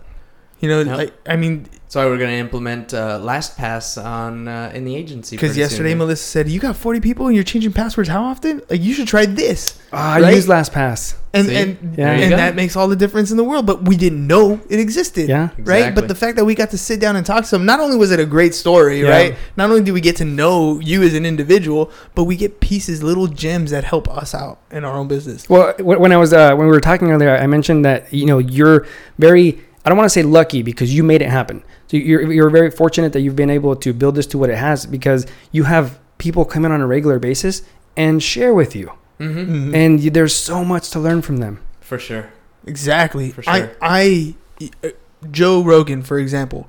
[0.64, 0.98] You know, Yep.
[0.98, 5.36] like I mean, So we're gonna implement uh, LastPass on uh, in the agency.
[5.36, 5.98] because yesterday soon.
[6.00, 8.62] Melissa said, "You got 40 people and you're changing passwords how often?
[8.70, 11.16] Like you should try this." Ah, I use LastPass.
[11.36, 11.56] And See?
[11.62, 12.12] and Yeah.
[12.12, 13.66] And that makes all the difference in the world.
[13.66, 15.28] But we didn't know it existed.
[15.30, 15.50] Yeah.
[15.60, 15.94] Right.
[15.94, 17.98] But the fact that we got to sit down and talk to them, not only
[17.98, 19.10] was it a great story, Yeah.
[19.18, 19.36] right?
[19.58, 23.04] Not only do we get to know you as an individual, but we get pieces,
[23.04, 25.50] little gems that help us out in our own business.
[25.50, 28.26] Well, wh- when I was uh, when we were talking earlier, I mentioned that you
[28.26, 28.86] know you're
[29.20, 31.64] very I don't want to say lucky because you made it happen.
[31.88, 34.58] So you're you're very fortunate that you've been able to build this to what it
[34.58, 37.64] has because you have people come in on a regular basis
[37.98, 39.48] and share with you, Mhm.
[39.48, 39.76] Mhm.
[39.76, 41.60] and you, there's so much to learn from them.
[41.82, 42.30] for sure.
[42.66, 43.30] Exactly.
[43.32, 43.72] For sure.
[43.82, 44.36] I,
[44.84, 44.90] uh,
[45.30, 46.68] Joe Rogan, for example,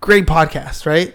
[0.00, 1.12] great podcast, right?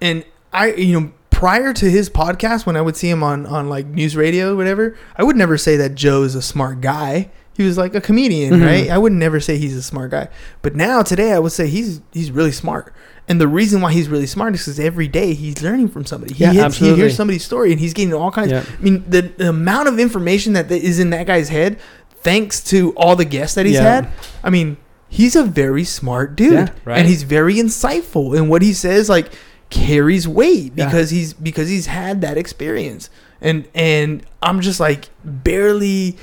[0.00, 3.68] And I, you know, prior to his podcast, when I would see him on on
[3.68, 7.30] like news radio, whatever, I would never say that Joe is a smart guy.
[7.58, 8.64] He was like a comedian, Mhm.
[8.66, 8.88] right?
[8.88, 10.28] I would never say he's a smart guy.
[10.62, 12.94] But now today, I would say he's he's really smart.
[13.28, 16.32] And the reason why he's really smart is because every day he's learning from somebody.
[16.34, 18.52] He, Yeah, hits, he hears somebody's story and he's getting all kinds.
[18.52, 18.62] Yeah.
[18.78, 21.78] I mean, the, the amount of information that is in that guy's head,
[22.22, 23.82] thanks to all the guests that he's Yeah.
[23.96, 24.08] had.
[24.42, 24.78] I mean,
[25.10, 26.68] he's a very smart dude, Yeah.
[26.86, 26.98] Right.
[27.00, 29.30] and he's very insightful, and what he says like
[29.68, 33.10] carries weight because he's because he's had that experience,
[33.42, 36.16] and and I'm just like barely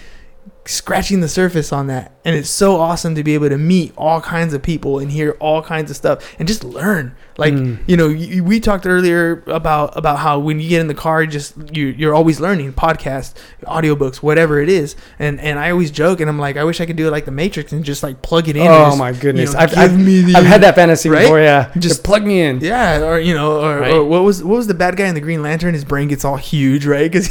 [0.66, 4.20] scratching the surface on that and it's so awesome to be able to meet all
[4.20, 7.78] kinds of people and hear all kinds of stuff and just learn like Mm.
[7.86, 11.22] you know you, we talked earlier about about how when you get in the car
[11.22, 15.92] you just you you're always learning podcasts audiobooks whatever it is and and i always
[15.92, 18.04] joke and i'm like i wish i could do it like the matrix and just
[18.04, 20.62] like plug it in Oh just, my you goodness, know, I've, I've, the- I've had
[20.64, 21.22] that fantasy right?
[21.24, 21.40] before.
[21.42, 22.60] Yeah, Just- just plug me in.
[22.62, 23.94] yeah, or you know, or, Right.
[23.94, 25.74] or what was what was the bad guy in the Green Lantern?
[25.74, 27.12] His brain gets all huge, right?
[27.12, 27.30] Because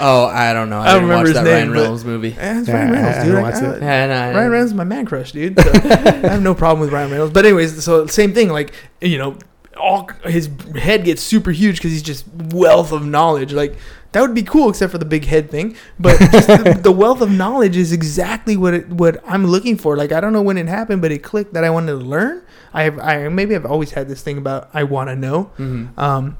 [0.00, 0.78] Oh, I don't know.
[0.78, 2.28] I, I don't didn't remember watch his that name, Ryan Reynolds movie.
[2.30, 3.26] Yeah, it's Yeah, Ryan Reynolds, dude.
[3.32, 3.82] don't I- watch I- it.
[3.82, 5.58] Yeah, no, Ryan Reynolds is my man crush, dude.
[5.60, 7.32] So, I have no problem with Ryan Reynolds.
[7.32, 8.48] But anyways, so same thing.
[8.50, 9.36] Like you know,
[9.76, 13.52] all his head gets super huge because he's just wealth of knowledge.
[13.52, 13.76] Like
[14.12, 15.74] that would be cool, except for the big head thing.
[15.98, 19.96] But just the, the wealth of knowledge is exactly what it, what I'm looking for.
[19.96, 22.42] Like I don't know when it happened, but it clicked that I wanted to learn.
[22.74, 25.50] I have, I maybe I've always had this thing about I want to know.
[25.58, 25.96] Mhm.
[25.98, 26.36] Um,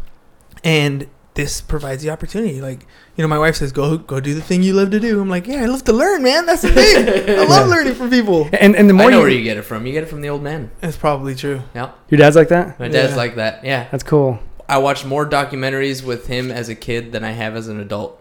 [0.64, 2.60] and this provides the opportunity.
[2.60, 5.20] Like, you know, my wife says, "Go, go do the thing you love to do."
[5.20, 6.46] I'm like, "Yeah, I love to learn, man.
[6.46, 7.38] That's the thing.
[7.38, 9.56] I love learning from people." And and the I more know you, where you get
[9.56, 9.86] it from.
[9.86, 10.70] You get it from the old man.
[10.80, 11.62] That's probably true.
[11.74, 12.78] Yeah, your dad's like that.
[12.78, 13.16] my dad's Yeah.
[13.16, 13.64] like that.
[13.64, 14.38] Yeah, That's cool.
[14.68, 18.18] I watched more documentaries with him as a kid than I have as an adult.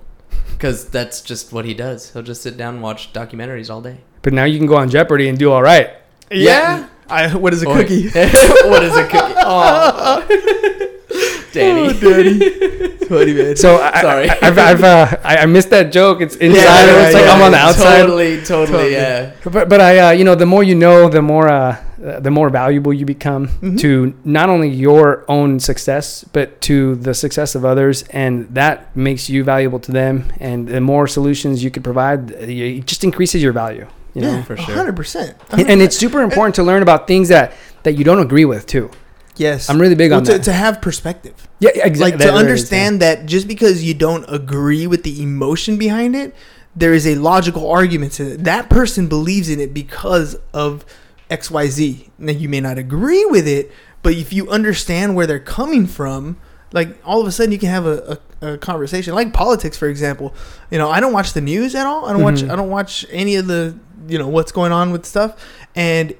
[0.51, 2.11] Because that's just what he does.
[2.13, 3.97] He'll just sit down and watch documentaries all day.
[4.21, 5.89] But now you can go on Jeopardy and do all right.
[6.29, 6.87] Yeah.
[7.09, 8.07] I, what is a Oh, cookie?
[8.69, 9.33] what is a cookie?
[9.43, 10.80] Oh,
[11.53, 11.87] Danny.
[11.89, 12.97] Oh, daddy.
[13.05, 13.55] Funny man.
[13.55, 14.29] So I, Sorry.
[14.29, 16.21] I, I've, I've uh, I, I missed that joke.
[16.21, 16.61] It's inside.
[16.61, 18.01] yeah, it's like yeah, I'm on the outside.
[18.01, 18.91] Totally, totally, Totally.
[18.93, 19.33] yeah.
[19.43, 22.49] But but I uh, you know the more you know, the more uh, the more
[22.49, 23.79] valuable you become Mhm.
[23.81, 29.29] to not only your own success but to the success of others, and that makes
[29.29, 30.25] you valuable to them.
[30.39, 33.87] And the more solutions you could provide, uh, it just increases your value.
[34.13, 34.31] You know.
[34.31, 34.75] yeah, for sure.
[34.75, 35.35] hundred percent.
[35.51, 38.65] And and it's super important to learn about things that, that you don't agree with
[38.67, 38.89] too.
[39.37, 39.69] Yes.
[39.69, 40.43] I'm really big well, on to, that.
[40.43, 41.47] to have perspective.
[41.59, 41.99] yeah, exactly.
[41.99, 46.35] like to understand that just because you don't agree with the emotion behind it
[46.75, 50.85] there is a logical argument to it that person believes in it because of
[51.29, 53.71] xyz now you may not agree with it
[54.03, 56.37] but if you understand where they're coming from
[56.71, 59.87] like all of a sudden you can have a, a, a conversation like politics for
[59.89, 60.33] example
[60.69, 62.49] you know i don't watch the news at all i don't watch Mhm.
[62.51, 63.77] i don't watch any of the
[64.07, 65.35] you know what's going on with stuff
[65.75, 66.15] and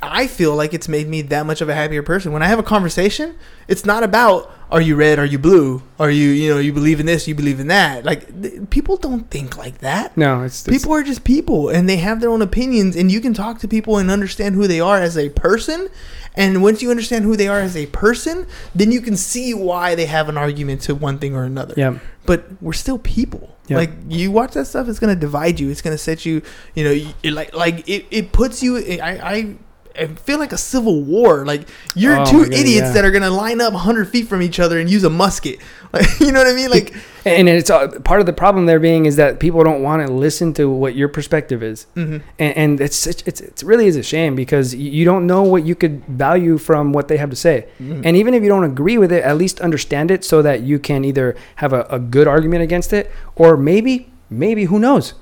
[0.00, 2.32] I feel like it's made me that much of a happier person.
[2.32, 3.36] When I have a conversation,
[3.68, 6.98] it's not about are you red, are you blue, are you you know you believe
[6.98, 8.04] in this, you believe in that.
[8.04, 10.16] Like th- people don't think like that.
[10.16, 12.96] No, it's, it's People are just people, and they have their own opinions.
[12.96, 15.88] And you can talk to people and understand who they are as a person.
[16.34, 19.94] And once you understand who they are as a person, then you can see why
[19.94, 21.98] they have an argument to one thing or another yeah.
[22.24, 23.54] but we're still people.
[23.68, 23.76] Yeah.
[23.76, 25.70] Like you watch that stuff, it's gonna divide you.
[25.70, 26.42] It's gonna set you.
[26.74, 28.76] You know, you, it like like it, it puts you.
[28.76, 29.56] I I.
[29.98, 31.44] I feel like a civil war.
[31.44, 32.92] Like you're Oh two God, idiots yeah.
[32.92, 35.58] that are gonna line up 100 feet from each other and use a musket.
[35.92, 36.70] Like you know what I mean?
[36.70, 36.94] Like
[37.26, 40.10] And it's uh, part of the problem there being is that people don't want to
[40.10, 42.22] listen to what your perspective is, mhm.
[42.38, 45.66] and, and it's such, it's it really is a shame because you don't know what
[45.66, 48.00] you could value from what they have to say, Mhm.
[48.06, 50.78] and even if you don't agree with it, at least understand it so that you
[50.78, 55.12] can either have a, a good argument against it, or maybe maybe who knows,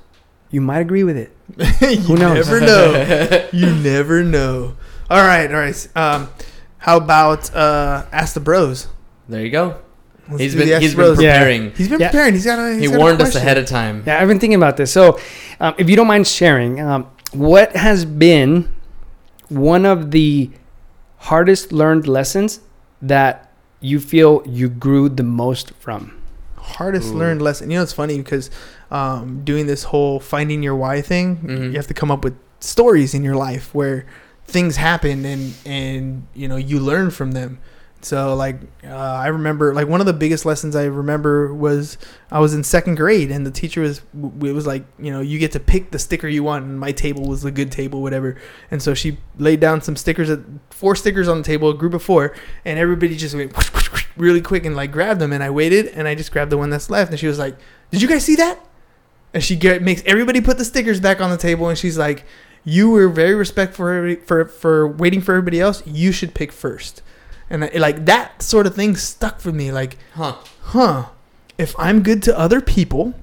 [0.51, 1.33] you might agree with it.
[1.81, 2.47] you Who knows?
[2.49, 3.49] never know.
[3.53, 4.77] you never know.
[5.09, 5.89] All right, all right.
[5.97, 6.29] Um,
[6.79, 8.89] how about uh, ask the bros?
[9.29, 9.79] There you go.
[10.29, 11.23] Let's He's do been the Ask he's the been Bros.
[11.23, 11.39] Yeah.
[11.39, 11.71] preparing.
[11.73, 12.11] He's been Yeah.
[12.11, 12.35] preparing.
[12.35, 12.75] He's got a.
[12.75, 13.41] He he's got a warned us question.
[13.43, 14.05] ahead of time.
[14.07, 14.93] Yeah, I've been thinking about this.
[14.93, 15.19] So,
[15.59, 18.73] um, if you don't mind sharing, um, what has been
[19.49, 20.51] one of the
[21.19, 22.61] hardest learned lessons
[23.03, 26.17] that you feel you grew the most from?
[26.57, 27.17] hardest Ooh.
[27.19, 27.69] learned lesson.
[27.71, 28.49] You know, it's funny because
[28.91, 31.65] um, doing this whole finding your why thing, Mhm.
[31.71, 34.05] you have to come up with stories in your life where
[34.47, 37.59] things happen and and you know you learn from them.
[38.03, 41.99] So like uh, I remember like one of the biggest lessons I remember was
[42.33, 43.99] I was in second grade and the teacher was
[44.43, 46.93] it was like you know you get to pick the sticker you want and my
[46.93, 48.37] table was the good table whatever
[48.71, 51.93] and so she laid down some stickers at four stickers on the table a group
[51.93, 52.35] of four
[52.65, 53.53] and everybody just went
[54.17, 56.71] really quick and like grabbed them and I waited and I just grabbed the one
[56.71, 57.55] that's left and she was like
[57.91, 58.59] did you guys see that
[59.33, 62.25] and she get, makes everybody put the stickers back on the table and she's like
[62.65, 67.03] you were very respectful for for for waiting for everybody else you should pick first
[67.49, 70.37] and I, like that sort of thing stuck with me like Huh.
[70.63, 71.07] huh
[71.59, 73.15] if i'm good to other people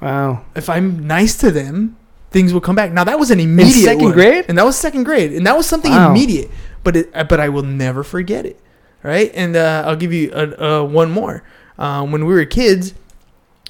[0.00, 0.44] Wow.
[0.54, 1.96] if i'm nice to them
[2.30, 4.12] things will come back now that was an immediate second one.
[4.12, 4.44] grade?
[4.48, 6.10] and that was second grade and that was something Wow.
[6.10, 6.50] immediate
[6.84, 8.60] but it uh, but i will never forget it
[9.02, 11.42] right and uh, i'll give you a, uh, one more
[11.78, 12.94] um, when we were kids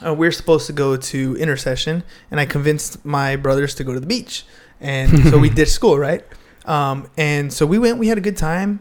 [0.04, 3.92] uh, we are supposed to go to intersession and i convinced my brothers to go
[3.92, 4.44] to the beach.
[4.80, 6.24] And so we ditched school right?
[6.64, 8.80] Um, and so we went we had a good time.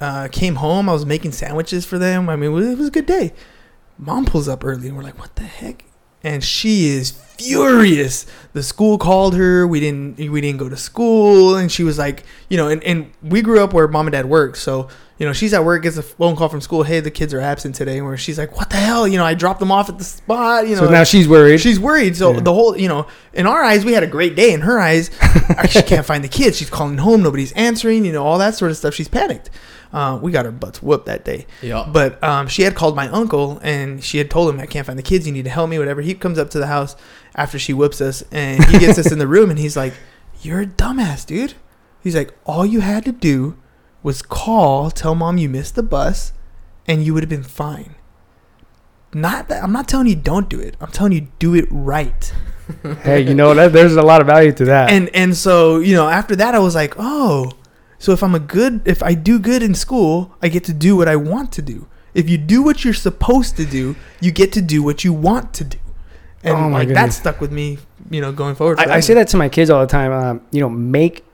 [0.00, 2.28] Uh, came home i was making sandwiches for them.
[2.28, 3.32] I mean it was, it was a good day.
[3.98, 5.84] Mom pulls up early and we're like what the heck?
[6.24, 8.26] And she is furious.
[8.52, 9.66] The school called her.
[9.66, 11.56] We didn't we didn't go to school.
[11.56, 14.26] And she was like you know and, and we grew up where mom and dad
[14.26, 14.58] worked.
[14.58, 14.88] So
[15.22, 17.40] you know she's at work gets a phone call from school hey the kids are
[17.40, 19.96] absent today where she's like what the hell you know i dropped them off at
[19.96, 21.60] the spot you know so now she's worried.
[21.60, 22.16] She's worried.
[22.16, 22.40] So Yeah.
[22.40, 24.52] the whole, you know, in our eyes, we had a great day.
[24.52, 25.10] In her eyes,
[25.70, 26.56] she can't find the kids.
[26.58, 27.22] She's calling home.
[27.22, 28.04] Nobody's answering.
[28.04, 28.94] You know, all that sort of stuff.
[28.94, 29.48] She's panicked.
[29.92, 31.46] Uh, we got our butts whooped that day.
[31.62, 31.86] Yeah.
[31.90, 34.98] But um, she had called my uncle and she had told him, I can't find
[34.98, 35.26] the kids.
[35.26, 36.00] You need to help me, whatever.
[36.02, 36.96] He comes up to the house
[37.36, 39.94] after she whoops us and he gets us in the room and he's like,
[40.42, 41.54] You're a dumbass, dude.
[42.02, 43.56] He's like, All you had to do
[44.02, 46.32] was call, tell mom you missed the bus,
[46.86, 47.94] and you would have been fine.
[49.14, 50.76] Not that I'm not telling you don't do it.
[50.80, 52.32] I'm telling you do it right.
[53.02, 54.90] hey, you know that there's a lot of value to that.
[54.90, 57.52] And and so, you know, after that I was like, "Oh,
[57.98, 60.96] so if I'm a good if I do good in school, I get to do
[60.96, 61.88] what I want to do.
[62.14, 65.52] If you do what you're supposed to do, you get to do what you want
[65.54, 65.78] to do."
[66.42, 67.78] And Oh my like that stuck with me,
[68.10, 68.78] you know, going forward.
[68.80, 70.10] I, I say that to my kids all the time.
[70.12, 71.24] Um, you know, make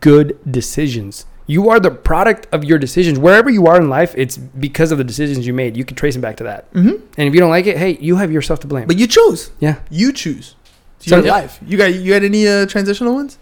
[0.00, 1.26] good decisions.
[1.46, 3.18] You are the product of your decisions.
[3.18, 5.76] Wherever you are in life, it's because of the decisions you made.
[5.76, 6.66] You can trace them back to that.
[6.72, 6.88] hmm
[7.18, 8.86] And if you don't like it, hey, you have yourself to blame.
[8.86, 9.50] But you chose.
[9.60, 9.76] yeah.
[9.90, 10.54] You choose.
[10.98, 11.60] It's So- your life.
[11.66, 13.36] You got you had any uh, transitional ones?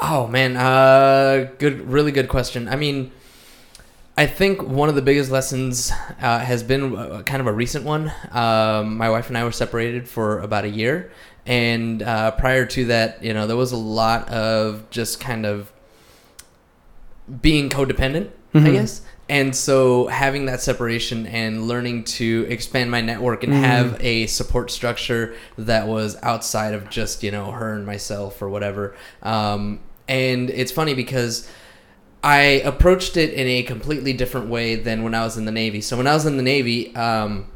[0.00, 2.68] Oh man, uh, good, really good question.
[2.68, 3.10] I mean,
[4.16, 7.84] I think one of the biggest lessons uh, has been uh, kind of a recent
[7.84, 8.10] one.
[8.32, 11.10] Um, my wife and I were separated for about a year,
[11.46, 15.70] and uh, prior to that, you know, there was a lot of just kind of
[17.42, 18.72] being codependent, I Mhm.
[18.72, 19.00] guess.
[19.30, 23.60] And so having that separation and learning to expand my network and Mhm.
[23.60, 28.48] have a support structure that was outside of just, you know, her and myself or
[28.48, 28.94] whatever.
[29.22, 31.46] Um, and it's funny because
[32.24, 35.82] I approached it in a completely different way than when I was in the Navy.
[35.82, 37.46] So when I was in the Navy, um,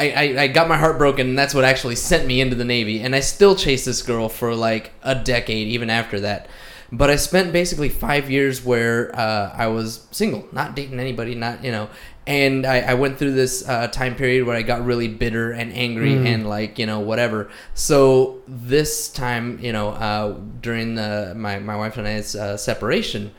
[0.00, 2.64] I, I, I got my heart broken, and that's what actually sent me into the
[2.64, 3.00] Navy.
[3.00, 6.48] And I still chased this girl for like a decade, even after that.
[6.90, 11.62] But I spent basically five years where uh, I was single, not dating anybody, not,
[11.62, 11.90] you know.
[12.26, 15.72] And I, I went through this uh, time period where I got really bitter and
[15.72, 16.26] angry Mm.
[16.26, 17.50] and like, you know, whatever.
[17.74, 23.32] So this time, you know, uh, during the, my, my wife and I's uh, separation,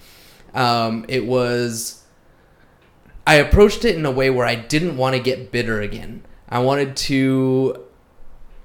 [0.54, 2.04] um, it was
[3.30, 6.24] I approached it in a way where I didn't want to get bitter again.
[6.50, 7.86] I wanted to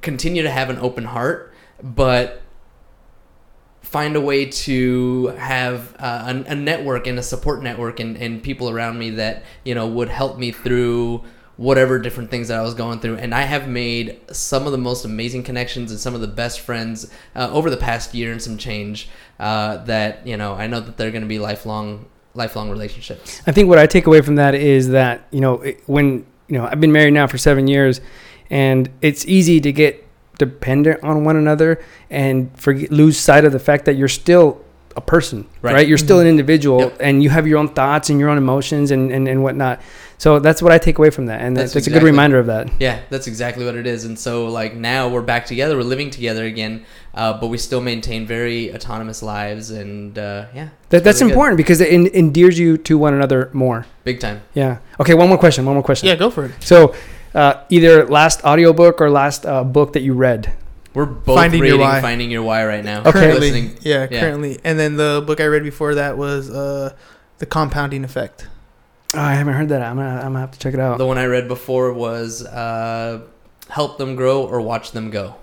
[0.00, 2.40] continue to have an open heart, but
[3.94, 8.42] find a way to have uh, a, a network and a support network and, and
[8.42, 11.22] people around me that you know would help me through
[11.56, 13.16] whatever different things that I was going through.
[13.18, 16.58] And I have made some of the most amazing connections and some of the best
[16.58, 20.80] friends uh, over the past year and some change uh, that you know I know
[20.80, 23.40] that they're going to be lifelong lifelong relationships.
[23.46, 26.58] I think what I take away from that is that you know it- when you
[26.58, 28.00] know I've been married now for seven years,
[28.50, 30.03] and it's easy to get
[30.38, 31.80] dependent on one another
[32.10, 34.60] and forget, lose sight of the fact that you're still
[34.96, 35.74] a person, Right.
[35.74, 35.88] right?
[35.88, 36.96] You're still an individual, Yep.
[37.00, 39.80] and you have your own thoughts and your own emotions and and, and whatnot.
[40.18, 42.46] So that's what I take away from that, and That's that's, a good reminder of
[42.46, 42.70] that.
[42.78, 44.04] Yeah, that's exactly what it is.
[44.04, 45.76] And so, like, now we're back together.
[45.76, 49.70] We're living together again, uh, but we still maintain very autonomous lives.
[49.72, 51.34] And uh, yeah, That, that's really good.
[51.34, 53.86] important because it en- endears you to one another more.
[54.04, 54.42] Big time.
[54.54, 54.78] Yeah.
[55.00, 55.14] Okay.
[55.14, 55.66] One more question.
[55.66, 56.08] One more question.
[56.08, 56.52] Yeah, go for it.
[56.60, 56.94] So,
[57.34, 60.52] uh, either last audiobook or last uh, book that you read.
[60.94, 62.00] We're both Finding Your reading Why.
[62.00, 63.00] Finding Your Why right now.
[63.00, 63.10] Okay.
[63.12, 63.78] Currently, Listening.
[63.82, 64.20] yeah, yeah.
[64.20, 64.60] currently.
[64.62, 66.94] And then the book I read before that was uh,
[67.38, 68.46] The Compounding Effect.
[69.14, 69.82] Oh, I haven't heard that.
[69.82, 70.98] I'm gonna, I'm gonna have to check it out.
[70.98, 73.22] The one I read before was uh,
[73.68, 75.34] Help Them Grow or Watch Them Go.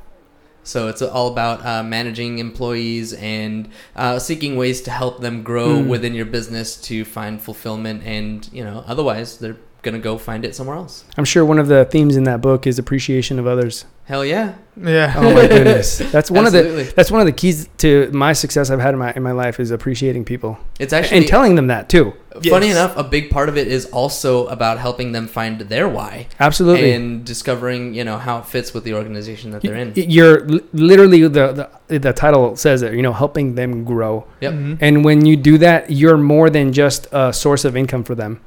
[0.64, 5.70] So it's all about uh, managing employees and uh, seeking ways to help them grow
[5.80, 5.88] Mm.
[5.88, 10.55] within your business to find fulfillment, and you know, otherwise they're gonna go find it
[10.55, 11.03] somewhere else.
[11.17, 13.86] I'm sure one of the themes in that book is appreciation of others.
[14.05, 14.55] Hell yeah!
[14.75, 15.13] Yeah.
[15.15, 16.84] Oh my goodness, that's one of the Absolutely.
[16.95, 19.59] that's one of the keys to my success I've had in my in my life
[19.59, 22.13] is appreciating people It's actually and telling them that too.
[22.49, 22.75] funny Yes.
[22.75, 22.97] enough.
[22.97, 26.91] A big part of it is also about helping them find their why Absolutely.
[26.91, 29.93] and discovering, you know, how it fits with the organization that they're in.
[29.95, 32.93] Y- You're literally the, the the title says it.
[32.93, 34.25] You know, helping them grow.
[34.41, 34.53] Yep.
[34.53, 34.77] Mhm.
[34.82, 38.41] And when you do that, you're more than just a source of income for them.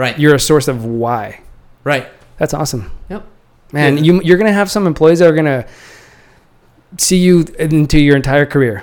[0.00, 0.18] Right.
[0.18, 1.40] You're a source of why.
[1.84, 2.08] right.
[2.38, 2.90] That's awesome.
[3.10, 3.26] Yep.
[3.72, 4.02] Man, Yeah.
[4.02, 5.66] you you're gonna have some employees that are gonna
[6.96, 8.82] see you into your entire career.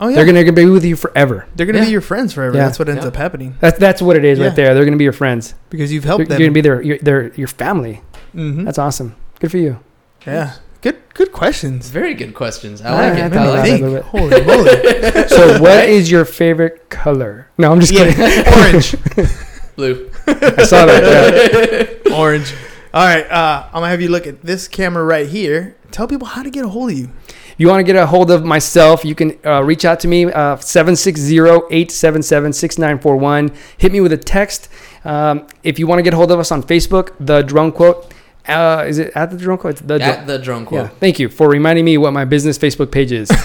[0.00, 0.16] Oh yeah.
[0.24, 1.46] They're gonna be with you forever.
[1.54, 1.84] They're gonna Yeah.
[1.84, 2.56] be your friends forever.
[2.56, 2.64] Yeah.
[2.66, 3.08] That's what ends Yeah.
[3.08, 4.46] up happening That's that's what it is Yeah.
[4.46, 4.74] right there.
[4.74, 5.54] They're gonna be your friends.
[5.70, 8.02] because you've You're, helped you're gonna be their your their your family.
[8.34, 8.64] Mhm.
[8.64, 9.14] That's awesome.
[9.40, 9.78] Good for you.
[10.26, 10.54] yeah.
[10.82, 10.96] Good.
[11.14, 11.88] Good questions.
[11.90, 12.82] very good questions.
[12.82, 13.16] I Ah, like it.
[13.30, 13.68] think I like that.
[13.68, 13.82] it.
[13.82, 15.28] A little Holy moly.
[15.28, 17.46] So, what is your favorite color?
[17.56, 18.18] No, I'm just kidding.
[18.58, 18.96] Orange.
[19.76, 20.10] Blue.
[20.26, 22.00] I saw that.
[22.06, 22.12] yeah.
[22.16, 22.54] Orange.
[22.94, 23.30] All right.
[23.30, 25.76] Uh, I'm gonna have you look at this camera right here.
[25.90, 27.10] Tell people how to get a hold of you.
[27.28, 30.08] If you want to get a hold of myself, you can uh, reach out to
[30.08, 33.54] me, uh, 760-877-6941.
[33.76, 34.68] Hit me with a text.
[35.04, 38.10] Um, if you want to get a hold of us on Facebook, The Drone Quote.
[38.48, 39.72] Uh, is it at The Drone Quote?
[39.72, 40.88] It's The At Drone- the drone yeah.
[40.88, 43.30] Thank you for reminding me what my business Facebook page is.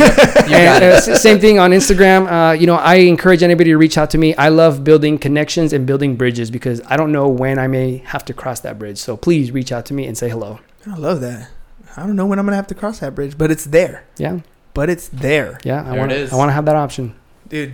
[0.48, 1.08] You got and, uh, it.
[1.10, 2.26] s- same thing on Instagram.
[2.32, 4.34] Uh, you know, I encourage anybody to reach out to me.
[4.36, 8.24] I love building connections and building bridges because I don't know when I may have
[8.26, 8.98] to cross that bridge.
[8.98, 10.60] So please reach out to me and say hello.
[10.90, 11.50] I love that.
[11.98, 14.06] I don't know when I'm gonna have to cross that bridge, but it's there.
[14.18, 14.40] Yeah,
[14.74, 15.82] But it's there, yeah.
[15.82, 16.22] I There want it to.
[16.22, 16.34] is.
[16.34, 17.14] I want to have that option.
[17.50, 17.74] dude.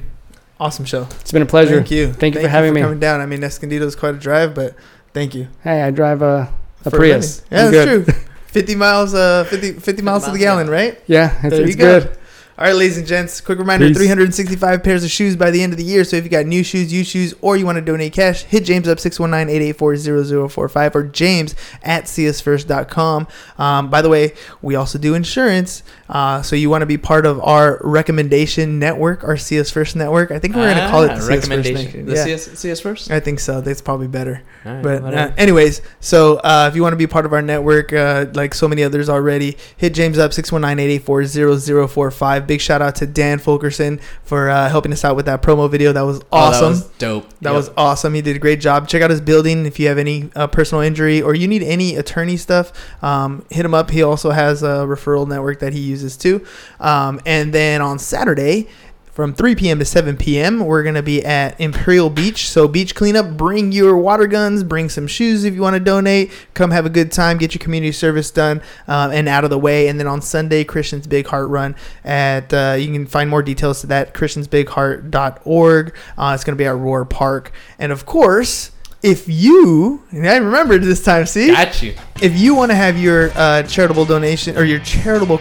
[0.60, 1.08] Awesome show.
[1.22, 1.76] It's been a pleasure.
[1.78, 2.12] Thank you.
[2.14, 2.82] Thank you for having me.
[2.82, 3.22] coming down.
[3.22, 4.76] I mean, Escondido is quite a drive, but
[5.14, 5.48] thank you.
[5.64, 6.52] Hey, I drive a,
[6.86, 7.42] a for Prius.
[7.52, 7.58] living.
[7.58, 8.06] Yeah, I'm that's good.
[8.06, 8.24] true.
[8.54, 10.74] 50 miles, uh, 50, 50 miles to the gallon, yeah.
[10.74, 11.04] right?
[11.08, 12.00] Yeah, it's, There it's you go.
[12.02, 12.18] good.
[12.56, 13.98] All right, ladies and gents, quick reminder Peace.
[13.98, 16.04] 365 pairs of shoes by the end of the year.
[16.04, 18.64] So if you got new shoes, used shoes, or you want to donate cash, hit
[18.64, 23.28] James up 619 884 0045 or james at csfirst.com.
[23.58, 25.82] Um, by the way, we also do insurance.
[26.10, 30.32] Uh, so you want to be part of our recommendation network, our CS First network.
[30.32, 31.64] I think we're going to call it Ah, the CS First.
[31.94, 32.24] The Yeah.
[32.26, 33.12] CS, CS first.
[33.12, 33.62] I think so.
[33.62, 34.42] That's probably better.
[34.66, 37.94] Right, But uh, anyways, so uh, if you want to be part of our network,
[37.94, 42.48] uh, like so many others already, hit James up 619-884-0045.
[42.48, 45.92] Big shout out to Dan Fulkerson for uh, helping us out with that promo video.
[45.94, 46.64] That was Oh, awesome.
[46.64, 47.30] that was dope.
[47.42, 47.56] That Yep.
[47.58, 48.14] was awesome.
[48.14, 48.88] He did a great job.
[48.88, 51.96] Check out his building if you have any uh, personal injury or you need any
[51.96, 52.72] attorney stuff.
[53.04, 53.92] Um, hit him up.
[53.92, 56.46] He also has a referral network that he uses too.
[56.80, 58.68] Um, and then on Saturday,
[59.14, 59.78] from 3 p.m.
[59.78, 62.50] to 7 p.m., we're going to be at Imperial Beach.
[62.50, 66.32] So, beach cleanup, bring your water guns, bring some shoes if you want to donate.
[66.56, 69.60] Come have a good time, get your community service done um, and out of the
[69.60, 69.88] way.
[69.88, 71.76] And then on Sunday, Christian's Big Heart Run.
[72.04, 75.96] At uh, You can find more details to that, christiansbigheart.org.
[76.18, 77.52] Uh, it's going to be at Rohr Park.
[77.78, 78.72] And of course,
[79.04, 81.48] if you, and I remembered this time, see?
[81.50, 81.94] Got you.
[82.20, 85.40] if you want to have your uh, charitable donation or your charitable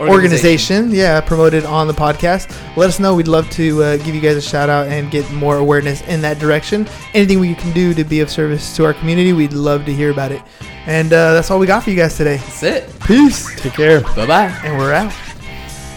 [0.00, 0.90] organization.
[0.90, 3.14] yeah, promoted on the podcast, let us know.
[3.14, 6.20] We'd love to uh, give you guys a shout out and get more awareness in
[6.22, 6.88] that direction.
[7.14, 10.10] Anything we can do to be of service to our community, we'd love to hear
[10.10, 10.42] about it.
[10.86, 12.36] And uh, that's all we got for you guys today.
[12.36, 13.00] That's it.
[13.00, 13.60] Peace.
[13.60, 14.00] Take care.
[14.00, 14.60] Bye bye.
[14.64, 15.12] And we're out.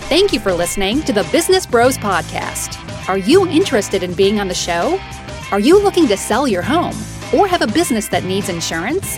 [0.09, 2.77] Thank you for listening to the Business Bros Podcast.
[3.07, 4.99] Are you interested in being on the show?
[5.51, 6.95] Are you looking to sell your home
[7.33, 9.17] or have a business that needs insurance?